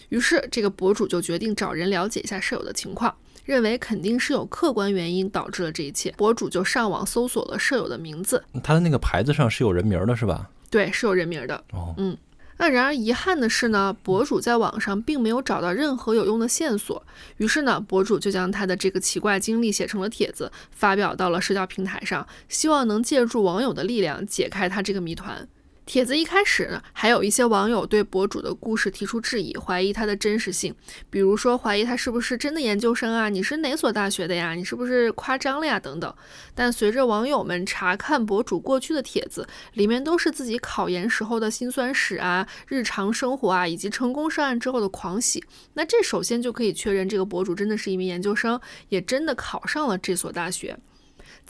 [0.09, 6.11] 于是这个博主就决定找人了解一下舍友的情况，认为肯定是有客观原因导致了这一切。
[6.15, 10.51] 博主就上网搜索了舍友的名字，他的那个牌子上是有人名的，是吧？
[10.69, 11.63] 对，是有人名的。
[11.73, 12.15] 哦，嗯。
[12.61, 17.01] 那然而遗憾的是呢，博主在网上并没有找到任何有用的线索。
[17.37, 25.47] 于是呢，博主就将他的这个奇怪经历写成了帖子，发表到了社交平台上，希望能借助网友的力量解开他这个谜团。
[25.89, 30.71] 帖子一开始还有一些网友对博主的故事提出质疑，怀疑他的真实性，
[31.09, 33.27] 比如说怀疑他是不是真的研究生啊？
[33.27, 34.53] 你是哪所大学的呀？
[34.53, 35.79] 你是不是夸张了呀？
[35.79, 36.13] 等等。
[36.53, 45.43] 但随着网友们查看博主过去的帖子，里面都是自己考研时候的辛酸史啊、日常生活啊，以及成功上岸之后的狂喜。
[45.73, 50.77] 那这首先就可以确认这个博主真的是一名研究生，也真的考上了这所大学。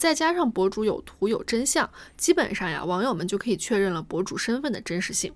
[0.00, 5.30] 再加上博主有图有真相，基本上呀，网友们就可以确认了博主身份的真实性。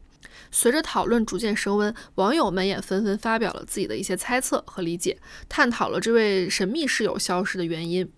[0.51, 5.19] 随着讨论逐渐升温，网友们也纷纷发表了自己的一些猜测和理解，
[5.51, 8.11] 探讨了这位神秘室友消失的原因。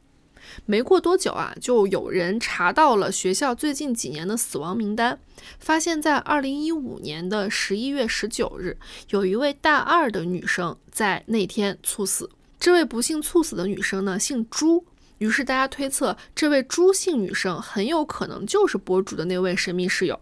[0.66, 5.18] 没过多久啊，就有人查到了学校最近几年的死亡名单，
[5.58, 8.78] 发现，在二零一五年的十一月十九日，
[9.10, 12.30] 有一位大二的女生在那天猝死。
[12.60, 14.84] 这位不幸猝死的女生呢，姓朱。
[15.18, 20.20] 于是大家推测，这位朱姓女生很有可能就是博主的那位神秘室友，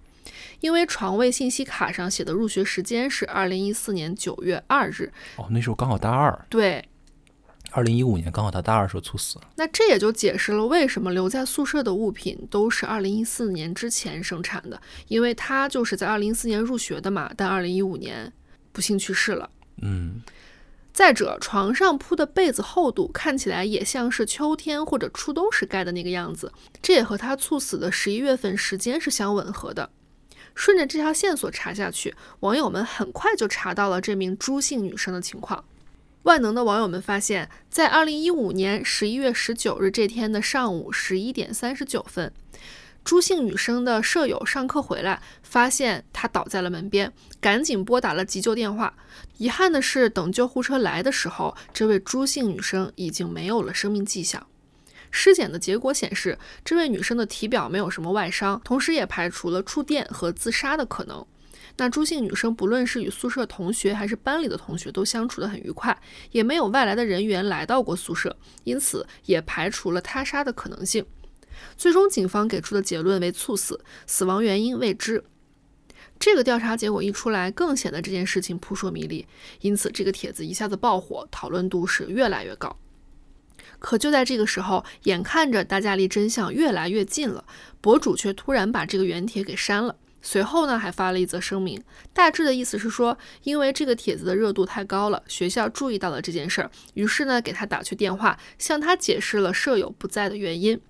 [0.61, 5.13] 因为床位信息卡上写的入学时间是二零一四年九月二日。
[5.37, 6.47] 哦，那时候刚好大二。
[6.49, 6.89] 对，
[7.73, 9.49] 二零一五年刚好他大二时候猝死了。
[9.57, 18.33] 那这也就解释了为什么留在宿舍的物品都是二零一四年之前生产的，因为他就是在二零一四年入学的嘛，但二零一五年
[18.71, 19.51] 不幸去世了。
[19.83, 20.23] 嗯。
[20.95, 29.91] 再者，床上铺的被子厚度看起来也像是秋天或者初冬时盖的那个样子，这也和他猝死的十一月份时间是相吻合的。
[30.55, 35.65] 顺着这条线索查下去，网友们很快就查到了这名朱姓女生的情况。
[36.23, 42.33] 万能的网友们发现，在二零一五年十一月十九日这天的上午十一点三十九分。
[43.05, 48.95] 朱姓女生的舍友上课回来，发现她倒在了门边，赶紧拨打了急救电话。
[49.37, 54.45] 遗憾的是，等救护车来的时候，这位朱姓女生已经没有了生命迹象。
[55.11, 61.25] 尸检的结果显示，这位女生的体表没有什么外伤，同时也排除了触电和自杀的可能。
[61.77, 65.97] 那朱姓女生不论是与宿舍同学还是班里的同学都相处得很愉快，
[66.31, 71.05] 也没有外来的人员来到过宿舍，因此也排除了他杀的可能性。
[71.77, 75.25] 最终，警方给出的结论为猝死，死亡原因未知。
[76.19, 79.27] 这个调查结果一出来，更显得这件事情扑朔迷离，
[79.61, 82.79] 因此这个帖子一下子爆火，讨论度是越来越高。
[83.79, 87.45] 可就在这个时候，眼看着大家离真相越来越近了，
[87.81, 100.81] 博主却突然把这个原帖给删了，随后呢，还发了一则声明，大致的意思是说，因为这个帖子的热度太高了，学校注意到了这件事儿，于是呢，给他打去电话，向他解释了舍友不在的原因。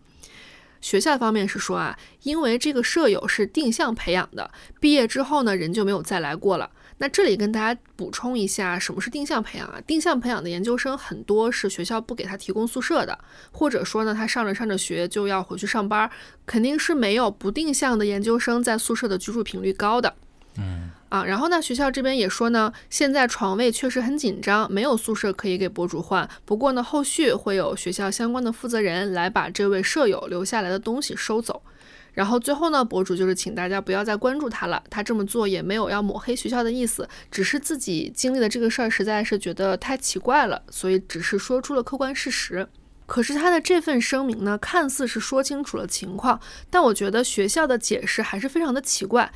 [0.85, 6.71] 学校方面是说啊，因为这个舍友是定向培养的，毕业之后呢，人就没有再来过了。
[6.99, 9.81] 那这里跟大家补充一下，什么是定向培养啊？
[9.87, 13.19] 定向培养的研究生很多是学校不给他提供宿舍的，
[13.51, 16.11] 或者说呢，他上着上着学就要回去上班，
[16.45, 20.15] 肯定是没有不定向的研究生在宿舍的居住频率高的。
[20.59, 26.29] 嗯啊，然后呢，学校这边也说呢，现在床位确实很紧张，没有宿舍可以给博主换。
[26.45, 31.63] 不过呢，后续会有学校相关的负责人来把这位舍友留下来的东西收走。
[32.15, 42.67] 然后最后呢，博主就是请大家不要再关注他了，他这么做也没有要抹黑学校的意思，只是自己经历的这个事儿实在是觉得太奇怪了，所以只是说出了客观事实。
[43.07, 49.31] 可是他的这份声明呢，看似是说清楚了情况，但我觉得学校的解释还是非常的奇怪。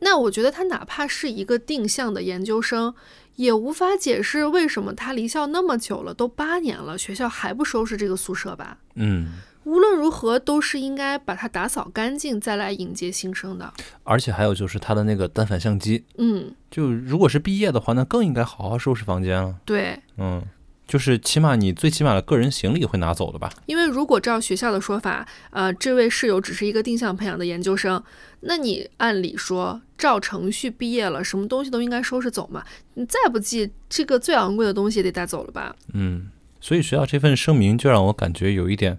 [0.00, 2.94] 那我觉得他哪怕是一个定向的研究生，
[3.36, 8.78] 也无法解释为什么他离校那么久了，都八年了，学校还不收拾这个宿舍吧？
[8.94, 9.28] 嗯，
[9.64, 13.72] 无论如何，都是应该把它打扫干净，再来迎接新生的。
[14.04, 19.56] 而且还有就是他的那个单反相机，嗯，就如果是毕业的话，那更应该好好收拾房间了。
[19.64, 20.42] 对，嗯，
[20.88, 23.52] 就是起码你最起码的个人行李会拿走的吧？
[23.66, 28.02] 因为如果照学校的说法，呃，这位室友只是一个定向培养的研究生，
[28.40, 32.64] 那你按理说照程序毕业了，什么东西都应该收拾走嘛。
[32.94, 35.76] 你再不济，这个最昂贵的东西也得带走了吧？
[35.92, 38.98] 嗯，所以学校这份声明就让我感觉有一点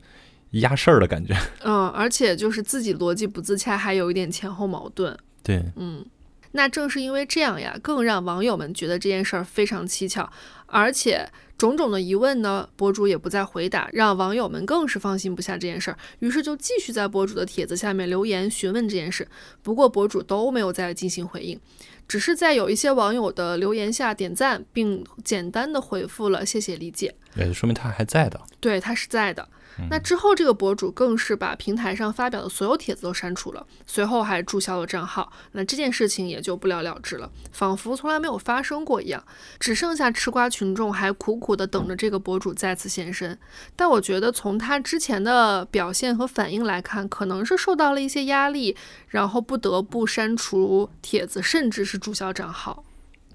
[0.52, 1.36] 压事儿的感觉。
[1.65, 5.17] 嗯，而且就是自己逻辑不自洽，还有一点前后矛盾。
[5.41, 6.06] 对，嗯，
[6.52, 10.30] 那正是因为这样呀，更让网友们觉得这件事儿非常蹊跷，
[10.67, 11.28] 而且
[11.60, 19.28] 种种的疑问呢，博主也不再回答，让网友们更是放心不下这件事儿，于是就继续在博主的帖子下面留言询问这件事。
[19.62, 21.60] 不过博主都没有再进行回应，
[22.08, 27.13] 只是在有一些网友的留言下点赞，并简单的回复了谢谢理解。
[27.36, 28.39] 也就说明他还在的。
[28.62, 29.45] 对，他是在的。
[29.89, 35.32] 那之后，这个博主更是把平台上发表的所有帖子都删除了，随后还注销了账号。
[35.52, 39.24] 那这件事情也就不了了之了，仿佛从来没有发生过一样。
[39.60, 43.38] 只剩下吃瓜群众还苦苦的等着这个博主再次现身。
[43.76, 48.76] 但我觉得从他之前的表现和反应来看，可能是受到了一些压力，
[49.08, 52.84] 然后不得不删除帖子，甚至是注销账号。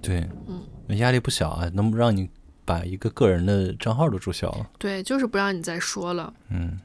[0.02, 2.28] 对，嗯，压力不小啊，能不让你
[2.64, 4.70] 把一个个人的账号都注销了。
[4.78, 6.32] 对，就是不让你再说了。
[6.50, 6.78] 嗯，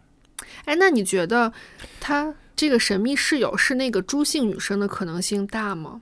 [0.65, 1.51] 哎，那你觉得
[1.99, 6.01] 他这个神秘室友是那个朱姓女生的可能性大吗？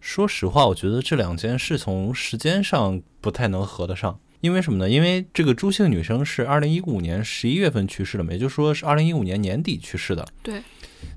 [0.00, 4.18] 说实话，我觉得这两件事从时间上不太能合得上。
[4.42, 4.88] 因为什么呢？
[4.88, 10.24] 因为这个朱姓女生是二零一五年十一月份去世的嘛，也就是说是二零一五年年底去世的。
[10.42, 10.62] 对，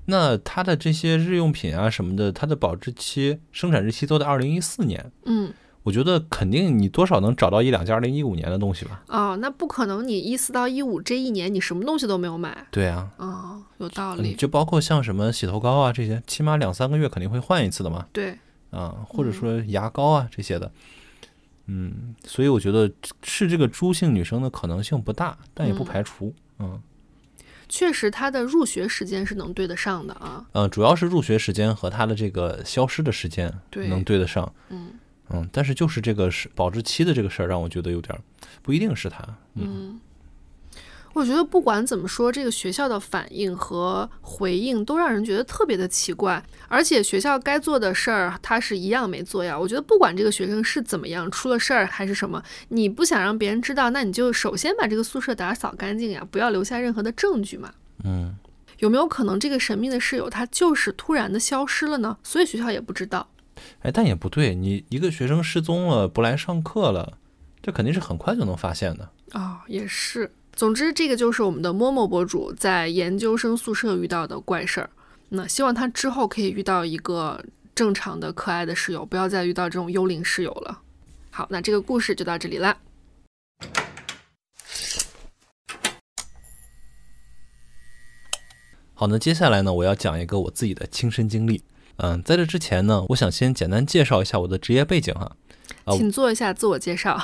[0.06, 5.12] 那她的这些日用品啊什么的，它的保质期、生产日期都在二零一四年。
[5.26, 9.02] 嗯，我觉得肯定你多少能找到一两件二零一五年的东西吧？
[9.08, 12.68] 哦，那不可能，你一四到一五这一年你什么东西都没有买。
[12.70, 14.36] 对啊，哦，有道嗯理。
[14.36, 18.06] 就包括像什么洗头膏啊这些，起码两三个月肯定会换一次的嘛。
[18.12, 18.38] 对，
[18.72, 20.72] 啊，或者说牙膏啊这些的。
[21.68, 22.92] 嗯，所以我觉得
[23.24, 26.34] 是这个朱姓女生的可能性不大，但也不嗯排除。
[26.60, 26.82] 嗯
[27.72, 30.44] 确实他的入学时间是能对得上的啊。
[30.54, 33.54] 呃，主要是入学时间和她的这个消失的时间
[33.88, 34.52] 能对得上。
[34.70, 34.94] 嗯
[35.32, 38.22] 嗯，但是就是这个是保质期的这个事儿，让我觉得有点儿
[38.62, 39.24] 不一定是他。
[39.56, 40.02] 嗯嗯，
[41.14, 49.58] 我觉得不管怎么说，这个学校的反应和回应都让人觉得特别的奇怪，而且学校该做的事儿他是一样没做呀。
[49.58, 57.74] 我觉得不管这个学生是怎么样，出了事儿还是什么，你不想让别人知道，那你就首先把这个宿舍打扫干净呀，不要留下任何的证据嘛。
[58.04, 58.36] 嗯，
[58.80, 62.18] 有没有可能这个神秘的室友他就是突然的消失了呢？
[62.24, 63.28] 所以学校也不知道。
[63.80, 67.18] 哎，但也不对，你一个学生失踪了，不来上课了，
[67.62, 69.10] 这肯定是很快就能发现的。
[69.34, 70.32] 哦，也是。
[70.52, 74.90] 总之，这个就是我们的默默博主在研究生宿舍遇到的怪事儿。
[75.30, 80.82] 那希望他之后可以遇到一个正常的、可爱的室友，不要再遇到这种幽灵室友了。
[81.32, 82.78] 好，那这个故事就到这里啦。
[88.94, 91.64] 好，那接下来呢，我要讲一个我自己的亲身经历。
[92.02, 95.32] 嗯，在这之前呢，我想先简单介绍一下我的职业背景哈。
[95.86, 97.20] 啊请做一下自我介绍。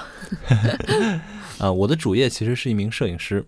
[1.59, 3.45] 啊，我的主业其实是一名摄影师。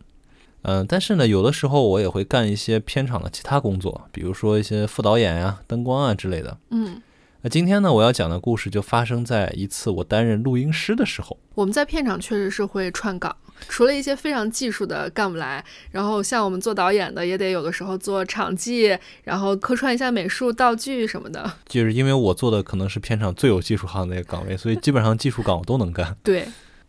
[0.64, 6.58] 嗯，但是呢，有的时候我也会干一些片场的其他工作，比如说一些副导演呀、灯光啊之类的。
[6.72, 7.02] 嗯
[7.42, 11.38] 那今天呢，我要讲的故事就发生在一次我担任录音师的时候。
[11.54, 13.36] 我们在片场确实是会串岗，
[13.68, 21.52] 除了一些非常技术的干不来，然后像我们做导演的也得有的时候做场记，然后客串一下美术道具什么的。
[21.68, 26.16] 就是因为我做的可能是片场最有技术行的那个岗位，所以基本上技术岗我都能干。
[26.24, 26.48] 对，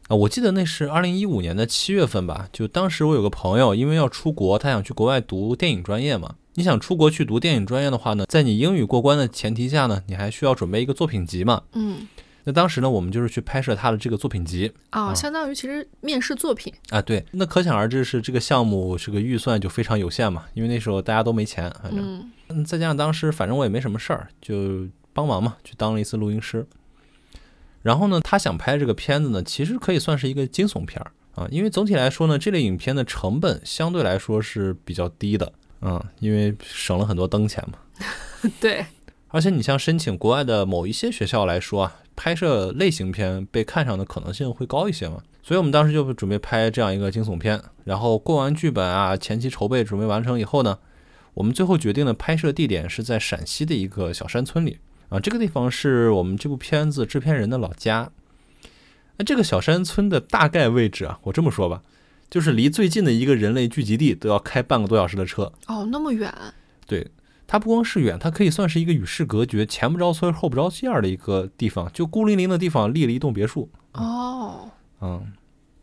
[0.08, 6.34] 啊，我记得那是二零一五年的七月份吧，就当时我有个朋友，因为要出国，他想去国外读电影专业嘛。
[6.54, 11.62] 你想出国去读电影专业的话呢，在你英语过关的前提下呢，你还需要准备一个作品集嘛。
[11.74, 12.08] 嗯，
[12.48, 16.72] 那当时呢，我们就是去拍摄他的这个作品集啊，相当于其实面试作品。
[16.88, 17.02] 啊。
[17.02, 26.66] 对，那可想而知是这个项目这个预算就非常有限嘛，因为那时候大家都没钱，反正嗯嗯，再加上当时反正我也没什么事儿，就帮忙嘛，去当了一次录音师。
[27.82, 37.78] 然后呢，他想拍这个片子呢，其实可以算是一个惊悚片儿啊，因为总体来说呢，这类影片的成本相对来说是比较低的，嗯，因为省了很多灯钱嘛。
[38.58, 38.86] 对，
[39.28, 45.22] 而且你像申请国外的某一些学校来说啊，拍摄类型片被看上的可能性会高一些嘛。
[45.42, 50.78] 所以我们当时就准备拍这样一个惊悚片，然后过完剧本啊，前期筹备准备完成以后呢，
[51.34, 58.10] 我们最后决定的拍摄地点是在陕西的一个小山村里啊，这个地方是我们这部片子制片人的老家。
[59.16, 61.82] 那这个小山村的大概位置啊，我这么说吧，
[62.28, 65.52] 就是离最近的一个人类聚集地都要开半个多小时的车。
[65.66, 66.32] 哦，那么远。
[66.86, 67.10] 对，
[67.48, 73.70] 它不光是远，它可以算是一个与世隔绝、前不着村后不着店儿的一个地方，就孤零零的地方立了一栋别墅。
[73.94, 74.70] 哦，
[75.00, 75.32] 嗯，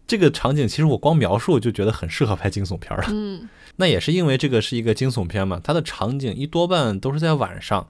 [0.05, 3.03] 这个场景其实我光描述就觉得很适合拍惊悚片了。
[3.09, 7.89] 嗯那也是因为这个是一个惊悚片嘛，它的场景一多半都是在晚上，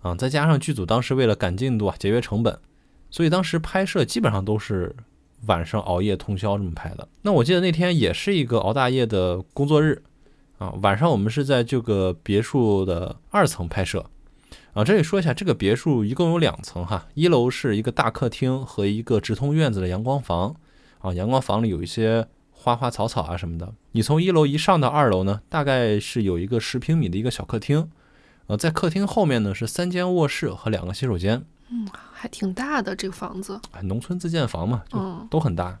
[0.00, 2.58] 啊，再加上剧组当时为了赶进度啊、节约成本，
[3.10, 4.96] 所以当时拍摄基本上都是
[5.46, 7.06] 晚上熬夜通宵这么拍的。
[7.20, 10.02] 那我记得那天也是一个熬大夜的工作日，
[10.62, 14.06] 啊，晚上我们是在这个别墅的二层拍摄，
[14.74, 20.54] 啊，这里说一下，这个别墅一共有两层哈，一楼是一个大客厅和一个直通院子的阳光房，
[21.00, 23.74] 啊，阳光房里有一些花花草草啊什么的。
[23.90, 27.90] 你从一楼一上到二楼呢，大概是有一个十平米的一个小客厅，
[28.46, 33.60] 呃，在客厅后面呢是三间卧室和两个洗手间，嗯，还挺大的这个房子。
[33.72, 35.80] 哎农村自建房嘛，就嗯都很大。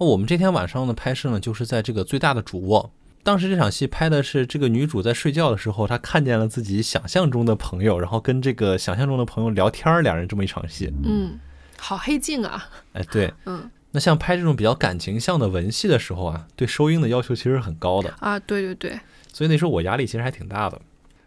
[0.00, 2.90] 那我们这天晚上的拍摄呢，就是在这个最大的主卧。
[3.22, 10.92] 当时这场戏拍的是这个女主在睡觉的时候，她看见了自己想象中的朋友，然后跟这个想象中的朋友聊天儿，两人这么一场戏。
[11.04, 11.38] 嗯，
[11.78, 12.68] 好黑镜啊。
[12.94, 19.00] 哎，对，嗯那像拍这种比较感情向的文戏的时候啊，对收音的要求其实很高的，啊，对对对，
[19.32, 20.80] 所以那时候我压力其实还挺大的。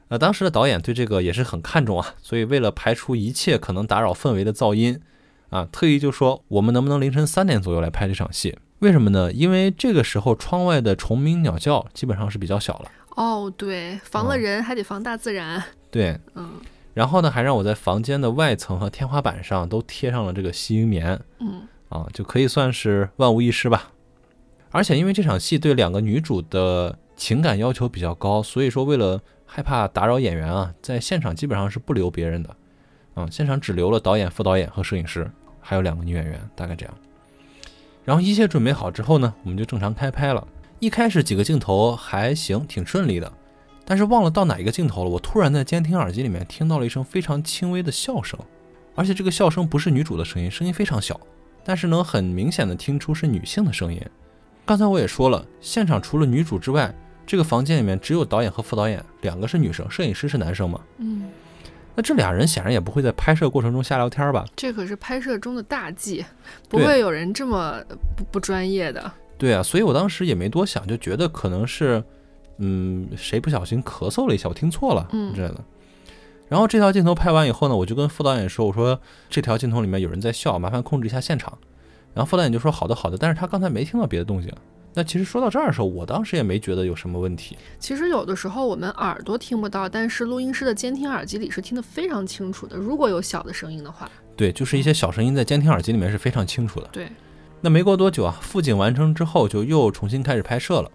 [0.09, 5.01] 呃，当时的导演对这个也是很看重啊，所以为了排除一切可能打扰氛围的噪音，
[5.49, 8.57] 啊，特意就说我们能不能凌晨三点左右来拍这场戏？
[8.81, 9.31] 为什么呢？
[9.31, 12.91] 因为这个时候窗外的虫鸣鸟叫基本上是比较小了。
[13.15, 15.63] 哦对，防了嗯人还得防大自然。
[15.91, 16.53] 对，嗯
[16.95, 23.91] 然后呢，还让我在房间的外层和天花板上都贴上了这个吸音棉，嗯啊，就可以算是万无一失吧。
[24.71, 32.55] 而且因为这场戏对两个女主的情感要求比较高，所以说为了害怕打扰演员啊，在现场基本上是不留别人的，
[33.15, 35.29] 嗯，现场只留了导演、副导演和摄影师，
[35.59, 36.95] 还有两个女演员，大概这样。
[38.03, 40.47] 然后一切准备好之后呢，我们就正常开拍了。
[40.79, 43.31] 一开始几个镜头还行，挺顺利的，
[43.85, 48.39] 但是忘了到哪一个镜头了，我突然在监听耳机里面听到了一声非常轻微的笑声，
[48.95, 51.19] 而且这个笑声不是女主的声音，声音非常小。
[51.63, 54.01] 但是能很明显的听出是女性的声音。
[54.65, 56.91] 刚才我也说了，现场除了女主之外，
[57.23, 60.81] 这个房间里面只有导演和副导演，两个是女生，摄影师是男生嘛？
[60.97, 61.25] 嗯，
[61.95, 64.45] 那这俩人显然也不会在拍摄过程中瞎聊天吧？
[64.55, 66.25] 这可是拍摄中的大忌，
[66.69, 67.81] 不会有人这么
[68.15, 69.11] 不不专业的。
[69.37, 72.03] 对啊，所以我当时也没多想，就觉得可能是，
[72.57, 75.59] 嗯，谁不小心咳嗽了一下，我听错了嗯之类的。
[76.47, 81.57] 然后这条镜头拍完以后呢，我就跟副导演说：“我说这条镜头里面有人在笑，麻烦控制一下现场。”
[82.13, 84.51] 然后副导演就说：“好的，好的。”但是他刚才没听到别的动静。
[84.93, 87.57] 那其实说到这儿的时候，我当时也没觉得有什么问题。
[87.79, 92.75] 其实有的时候我们耳朵听不到，但是录音师的监听耳机里是听得非常清楚的。
[92.75, 96.89] 如果有小的声音的话，对，就是一些小声音在监听耳机里面是非常清楚的。
[96.91, 97.07] 对，
[97.61, 100.91] 那没过多久啊，复景完成之后，就又重新开始拍摄了。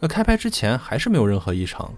[0.00, 1.92] 那开拍之前还是没有任何异常，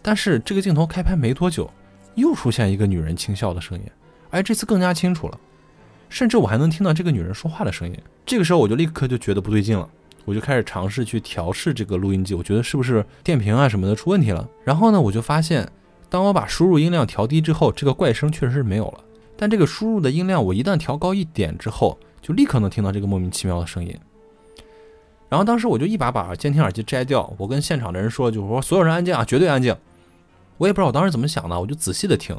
[0.00, 1.70] 但是这个镜头开拍没多久，
[2.14, 3.84] 又出现一个女人轻笑的声音，
[4.30, 5.38] 而这次更加清楚了，
[6.08, 7.94] 甚至我还能听到这个女人说话的声音。
[8.24, 9.88] 这个时候我就立刻就觉得不对劲了，
[10.28, 14.46] 我就开始尝试去调试这个录音机，我觉得是不是电瓶啊什么的出问题了。
[14.62, 15.66] 然后呢，我就发现，
[16.10, 19.00] 当我把输入音量调低之后，这个怪声确实是没有了。
[19.38, 23.98] 但这个输入的音量我一旦调高一点之后，就立刻能听到这个莫名其妙的声音。
[25.30, 29.74] 然后当时我就一把把监听耳机摘掉，我跟现场的人说，就是说所有人安静啊，绝对安静。
[30.58, 32.38] 我也不知道我当时怎么想的，我就仔细的听，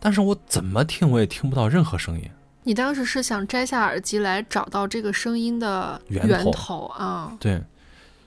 [0.00, 2.28] 但是我怎么听我也听不到任何声音。
[2.64, 7.36] 你当时是想摘下耳机来找到这个声音的源源头啊？
[7.38, 7.62] 对，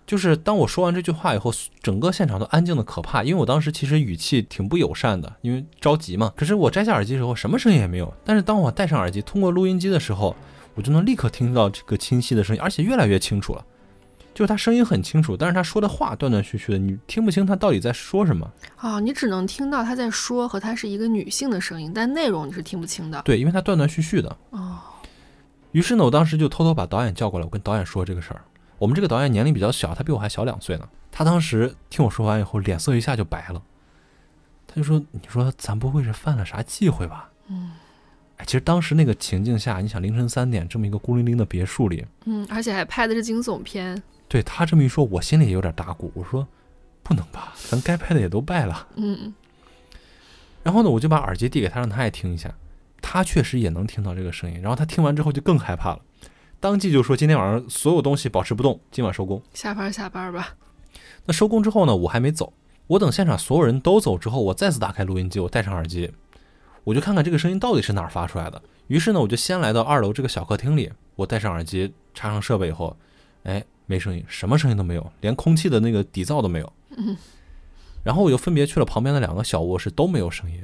[0.06, 6.32] 就是当我说完这句话以后，整个现场都安静的可怕，因为我当时其实语气挺不友善的，因为着急嘛。
[6.36, 8.14] 可是我摘下耳机的时候，什么声音也没有。
[8.24, 10.36] 但是当我戴上耳机，通过录音机的时候，
[10.76, 13.66] 我就能立刻听到这个清晰的声音，而且越来越清楚了。
[14.38, 18.48] 就是他声音很清楚，但是他说的话断断续续的，你听不清他到底在说什么。
[18.80, 23.20] 哦，你只能听到他在说和他是一个女性的声音，但内容你是听不清的。
[23.24, 24.38] 对，因为他断断续续的。
[24.52, 24.78] 哦，
[25.72, 28.44] 于是呢，我当时就偷偷把导演叫过来，我跟导演说这个事儿。
[28.78, 30.88] 我们这个导演年龄比较小，他比我还小两岁呢。
[31.12, 33.60] 他当时听我说完以后，脸色一下就白了。
[34.68, 37.72] 他就说：“你说咱不会是犯了啥忌讳吧？”嗯。
[38.36, 44.00] 哎，其实当时那个情境下，你想凌晨三点这么一个孤零零的别墅里，嗯，而且还拍的是惊悚片。
[44.28, 46.12] 对他这么一说，我心里也有点打鼓。
[46.14, 46.48] 我说，
[47.02, 48.88] 不能吧，咱该拜的也都拜了。
[48.96, 49.34] 嗯。
[50.64, 52.54] 然后呢，我就把耳机递给他，让他也听一下。
[53.02, 54.60] 他确实也能听到这个声音。
[54.60, 56.02] 然后他听完之后就更害怕了，
[56.60, 60.56] 当即就说：“今天晚上所有东西保持不动，今晚收工。”下班下班吧。
[61.26, 62.52] 那收工之后呢，我还没走。
[62.88, 66.12] 我等现场所有人都走之后，我再次打开录音机，我戴上耳机，
[66.84, 68.62] 我就看看这个声音到底是哪儿发出来的。
[68.88, 72.98] 于是呢，我就先来到二楼这个小客厅里，我戴上耳机，插上设备以后，
[73.44, 73.64] 哎。
[73.88, 76.74] 没声音，什么声音都没有，连空气的那个底噪都没有。
[76.96, 77.18] 嗯，
[78.04, 80.62] 然后我就分别去了旁边的两个小卧室，都没有声音。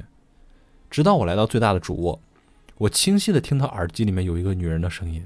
[0.91, 2.21] 直到我来到最大的主卧，
[2.77, 5.25] 我清晰的听到耳机里面有一个女人的声音。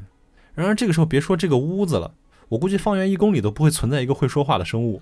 [0.53, 2.13] 然而这个时候，别说这个屋子了，
[2.49, 5.01] 我估计方圆一公里都不会存在一个会说话的生物。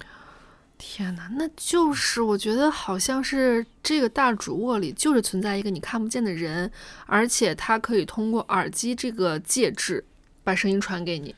[0.77, 6.69] 天哪，那就是我觉得好像是这个大主卧里就是存在一个你看不见的人，
[7.05, 10.03] 而且他可以通过耳机这个介质
[10.43, 11.33] 把声音传给你。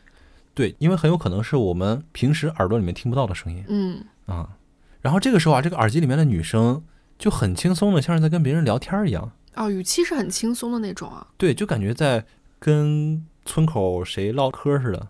[0.58, 3.64] 对，因为很有可能是我们平时耳朵里面听不到的声音。
[3.68, 4.58] 嗯啊，
[5.02, 6.84] 然后这个时候啊，这个耳机里面的女生
[7.20, 9.32] 就很轻松的，像是在跟别人聊天一样。
[9.54, 11.28] 哦，语气是很轻松的那种啊。
[11.38, 12.26] 对，就感觉在
[12.58, 15.08] 跟村口谁唠嗑似的。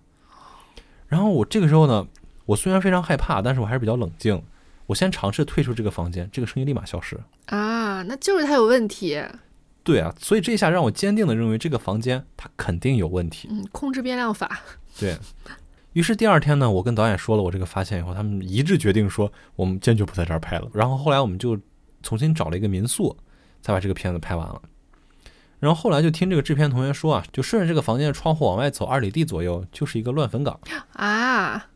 [1.08, 2.06] 然后我这个时候呢，
[2.48, 4.44] 我虽然非常害怕，但是我还是比较冷静。
[4.88, 7.18] 我先尝试退出这个房间，这个声音立马消失。
[7.46, 9.24] 啊，那就是他有问题。
[9.82, 13.48] 对啊，所以这一下让我坚定的认为这个房间它肯定有问题。
[13.50, 14.60] 嗯，控制变量法。
[15.00, 15.18] 对
[15.94, 20.68] 于是，第二天呢，我跟导演说了我这个发现以后，他们一致决定说，我们坚决不在这儿拍了。
[20.74, 21.58] 然后后来我们就
[22.04, 23.18] 重新找了一个民宿，
[23.62, 24.62] 才把这个片子拍完了。
[25.60, 30.60] 然后后来就听这个制片同学说啊，就顺着这个房间的窗户往外走二里地左右，就是一个乱坟岗
[30.94, 31.68] 啊，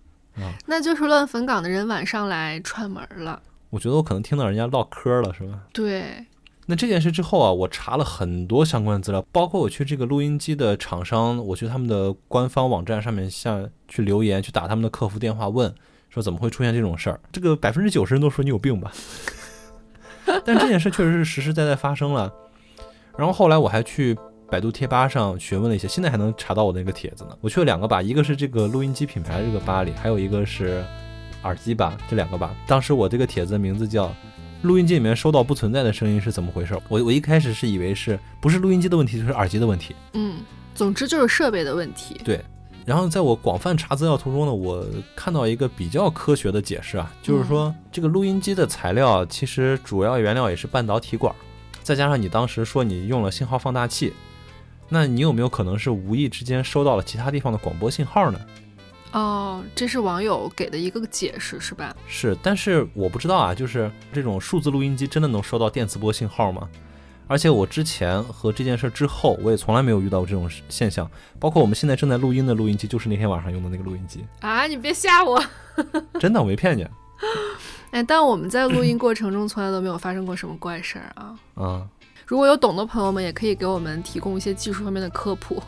[0.67, 3.41] 那就是乱坟岗的人晚上来串门了。
[3.71, 5.63] 我觉得我可能听到人家唠嗑了，是吧？
[5.73, 6.27] 对。
[6.71, 15.75] 那这件事之后啊，我查了很多相关的资料，包括我去这个录音机的厂商，我去他们的官方网站上面下去留言，去打他们的客服电话问，
[16.09, 17.19] 说怎么会出现这种事儿？
[17.29, 18.89] 这个百分之九十人都说你有病吧。
[20.45, 22.31] 但这件事确实是实实在在发生了。
[23.17, 24.17] 然后后来我还去
[24.49, 27.37] 百度贴吧上询问了一些，现在还能查到我那个帖子呢。
[27.41, 30.81] 我去了两个吧，一个是这个录音机品牌这个吧里，还有一个是
[31.43, 32.55] 耳机吧，这两个吧。
[32.65, 34.09] 当时我这个帖子的名字叫。
[34.61, 36.79] 录音机里面收到不存在的声音是怎么回事？
[36.87, 39.95] 我我一开始是以为是不是录音机的问题，就是耳机的问题。
[40.13, 40.37] 嗯，
[40.75, 42.19] 总之就是设备的问题。
[42.23, 42.43] 对。
[42.83, 44.83] 然后在我广泛查资料途中呢，我
[45.15, 51.33] 看到一个比较科学的解释啊，就是说这个录音机的材料其实主要原料也是半导体管，
[51.83, 54.13] 再加上你当时说你用了信号放大器，
[54.89, 58.39] 那你有没有可能是无意之间收到了其他地方的广播信号呢？
[59.11, 61.95] 哦，这是网友给的一个解释，是吧？
[62.07, 66.69] 是，但是我不知道啊，就是这种数字录音机真的能收到电磁波信号吗？
[67.27, 71.09] 而且我之前和这件事之后，我也从来没有遇到过这种现象。
[71.39, 74.67] 包括我们现在正在录音的录音机，就是那天晚上用的那个录音机啊！
[74.67, 75.41] 你别吓我，
[76.19, 76.85] 真的，我没骗你。
[77.91, 81.39] 哎，但我们在录音过程中从来都没有发生过什么怪事儿啊。
[81.55, 81.87] 啊，
[82.25, 85.61] 如果有懂的朋友们，也可以给我们提供一些技术方面的科普。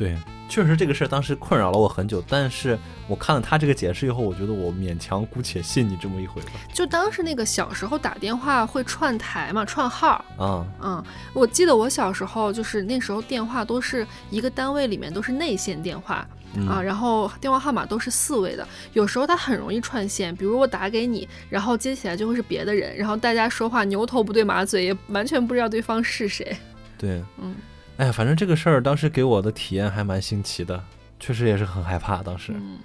[0.00, 0.16] 对。
[0.48, 2.76] 确实这个事儿当时困扰了我很久，但是
[3.06, 6.50] 我看了他这个解释以后，我觉得我勉强姑且信你这么一回吧。
[6.74, 10.24] 就当时那个小时候打电话会串台嘛，串号。
[10.36, 16.26] 啊，嗯，我记得我小时候就是那时候电话都是一个单位里面都是内线电话
[16.68, 26.56] 啊，然后电话号码都是四位的，有时候它很容易串线，比如我打给你，然后接起来就会是别的人，然后大家说话牛头不对马嘴，也完全不知道对方是谁。
[26.98, 27.54] 对，嗯。
[28.00, 30.82] 哎呀，反正这个事儿当时给我的体验还蛮新奇的，
[31.18, 32.22] 确实也是很害怕。
[32.22, 32.78] 当时，嗯，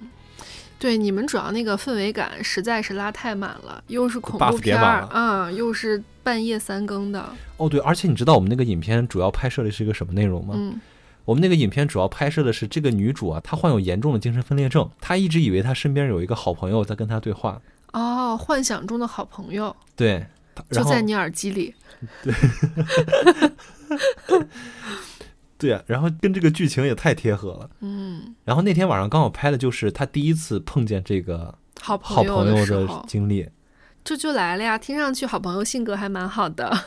[0.78, 7.26] 对，你们主要那个氛围感实在是拉太满了，又是恐怖片儿啊，又是半夜三更的。
[7.56, 10.52] 哦，对，而且你知道我们那个影片主要拍摄的是一个什么内容吗？
[10.54, 10.78] 嗯，
[11.24, 17.58] 我们那个影片主要拍摄的是这个女主啊，她患有严重的精神分裂症，她一直以为她身边有一个好朋友在跟她对话。
[17.94, 19.74] 哦，幻想中的好朋友。
[19.96, 20.26] 对。
[20.70, 21.74] 就在你耳机里。
[22.22, 22.32] 对
[25.72, 27.70] 啊，然后跟这个剧情也太贴合了。
[27.80, 33.48] 嗯，然后那天晚上刚好拍的就是他第一次碰见这个好好朋友的经历。
[34.04, 34.78] 这就来了呀。
[34.78, 36.68] 听上去好朋友性格还蛮好的。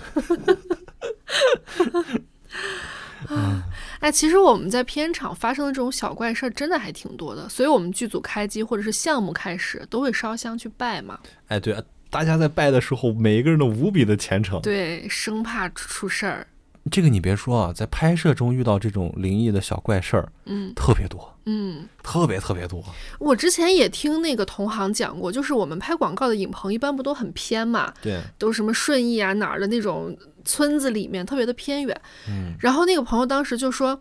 [3.27, 3.63] 啊，
[3.99, 14.61] 哎，其实我们在片场发生的这种小怪事儿真的还挺多的，所以我们剧组开机或者是项目开始都会烧香去拜嘛，哎，对啊，大家在拜的时候，每一个人都无比的虔诚。
[14.61, 16.47] 对，生怕出事儿。
[16.89, 22.83] 这个你别说啊，在拍摄中遇到这种灵异的小怪事儿嗯特别多，嗯，特别特别多。
[23.19, 32.01] 我之前也听那个同行讲过，就是我们拍广告的影棚一般不都很偏嘛，对，都什么顺义啊哪儿的那种村子里面，特别的偏远。
[32.27, 33.99] 嗯，然后那个朋友当时就说，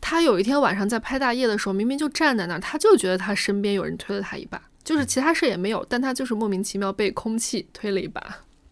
[0.00, 8.22] 他有一天晚上在拍大夜的时候，明明就站在那儿，他就觉得他身边有人推了他一把，就是其他事也没有，但他就是莫名其妙被空气推了一把，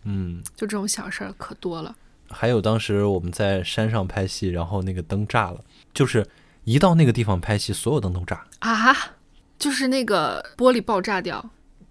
[0.04, 1.94] 嗯，就这种小事儿可多了。
[2.30, 5.58] 还有当时我们在山上拍戏，然后那个灯炸了，
[5.92, 6.26] 就是
[6.64, 8.44] 一到那个地方拍戏，所有灯都炸。
[8.60, 8.94] 啊，
[9.58, 11.44] 就是那个玻璃爆炸掉，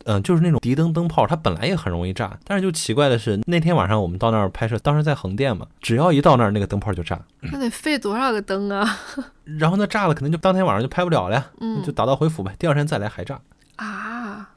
[0.06, 9.00] 嗯，就是那种敌灯灯泡，它本来也很容易炸，但是就奇怪的是，那天晚上我们到那儿拍摄，当时在横店嘛，只要一到那儿，那个灯泡就炸，那得费多少个灯啊？
[9.44, 13.42] 然后那炸了，可能就当天晚上就拍不了了呀，嗯就打道回府呗，第二天再来还炸
[13.78, 14.50] 啊，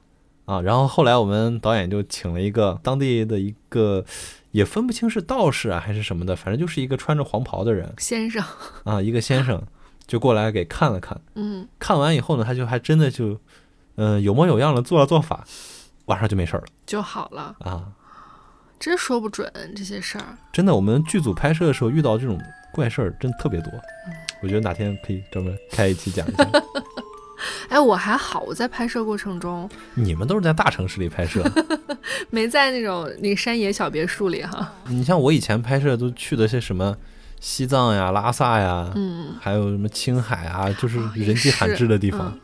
[0.44, 0.60] 啊。
[0.60, 4.04] 然后后来我们导演就请了一个当地的一个，
[4.50, 8.42] 也分不清是道士啊还是什么的，反正就是一个穿着黄袍的人先生，
[8.84, 9.62] 啊，一个先生
[10.06, 13.40] 就过来给看了看，嗯，看完以后呢，他就还真的就，
[13.96, 15.44] 嗯、有模有样的做了做法，
[16.06, 17.92] 晚上就没事儿了就好了，啊。
[18.78, 20.38] 真说不准这些事儿。
[20.50, 22.40] 真的，我们剧组拍摄的时候遇到这种
[22.72, 23.70] 怪事儿真特别多。
[24.42, 26.44] 我觉得哪天可以专门开一期讲一下。
[27.68, 31.44] 哎，我还好，我在拍摄过程中你们都是在大城市里拍摄，
[32.30, 34.72] 没在那种那个山野小别墅里哈。
[34.86, 36.96] 你像我以前拍摄都去的些什么
[37.40, 42.32] 西藏呀、拉萨呀，嗯，还有什么青海啊，就是人迹罕至的地方。
[42.34, 42.40] 嗯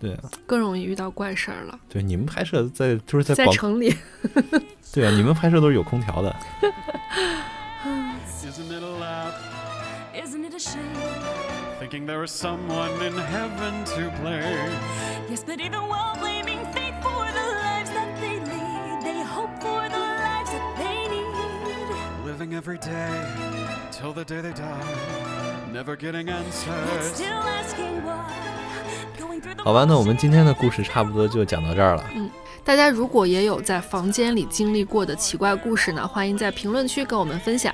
[0.00, 3.96] 对啊，更容易遇到怪事儿了，对，你们拍摄在就是在城里。
[4.92, 6.36] 对啊，你们拍摄都是有空调的。
[11.83, 14.71] Thinking there is someone in heaven to blame.
[15.29, 19.87] Yes, but even while blaming fate for the lives that they lead, they hope for
[19.87, 22.25] the lives that they need.
[22.25, 23.25] Living every day
[23.91, 24.83] till the day they die.
[25.71, 27.13] Never getting Yet answers.
[27.13, 28.25] still asking why.
[29.17, 32.03] Going through the 好吧，那我们 motions 今天的故事差不多就讲到这儿了。
[32.65, 37.73] 大家如果也有在房间里经历过的奇怪故事呢，欢迎在评论区跟我们分享。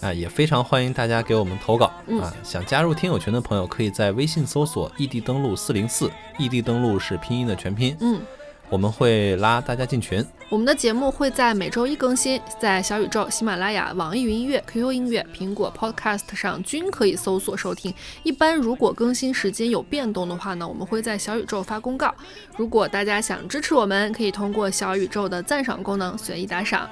[0.00, 2.32] 啊，也非常欢迎大家给我们投稿、嗯啊！
[2.42, 8.20] 想加入听友群的朋友，可以在微信搜索“异地登录四零四”，异地登录是拼音的全拼，嗯，
[8.68, 10.24] 我们会拉大家进群。
[10.48, 17.92] 我们的节目会在每周一更新，在小宇宙、喜马拉雅、网易云音乐、QQ 音乐、苹果 Podcast 上均可以搜索收听。
[18.22, 22.14] 一般如果更新时间有变动的话呢，我们会在小宇宙发公告。
[22.56, 26.88] 如果大家想支持我们，可以通过小宇宙的赞赏功能随意打赏。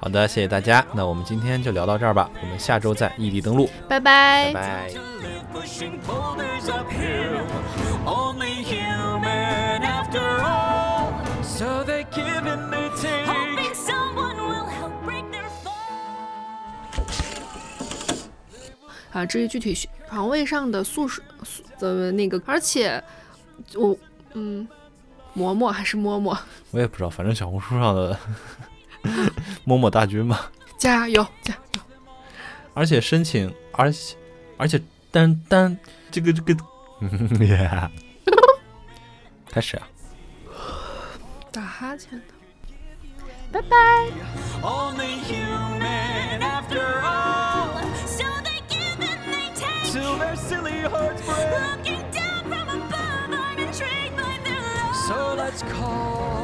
[0.00, 0.84] 好的，谢谢大家。
[0.94, 4.50] 那我们今天就聊到这儿吧，我们下周再异地登录，拜拜。
[4.52, 4.90] 拜拜。
[11.42, 13.26] So they give and they take.
[13.26, 15.76] Hoping someone will help break their fall.
[19.12, 19.74] 啊，至于具体
[20.08, 23.04] 床位上的宿舍宿的那个，而且
[23.74, 23.94] 我
[24.32, 24.66] 嗯，
[25.36, 26.38] 嬷嬷还是嬷嬷，
[26.70, 28.18] 我也不知道，反正小红书上的
[29.64, 31.80] 摸摸大军吧，加油加油！
[32.74, 34.16] 而且申请，而且
[34.56, 34.80] 而且，
[35.10, 35.78] 但但
[36.10, 36.56] 这个这个，
[37.00, 37.90] 嗯、
[39.50, 39.88] 开始啊！
[41.50, 42.24] 打哈欠的，
[43.50, 43.76] 拜拜。
[44.62, 47.80] Only human after all.
[49.92, 51.20] Till their silly hearts
[52.12, 54.94] down from above, I'm intrigued by their love.
[55.08, 56.39] So let's call.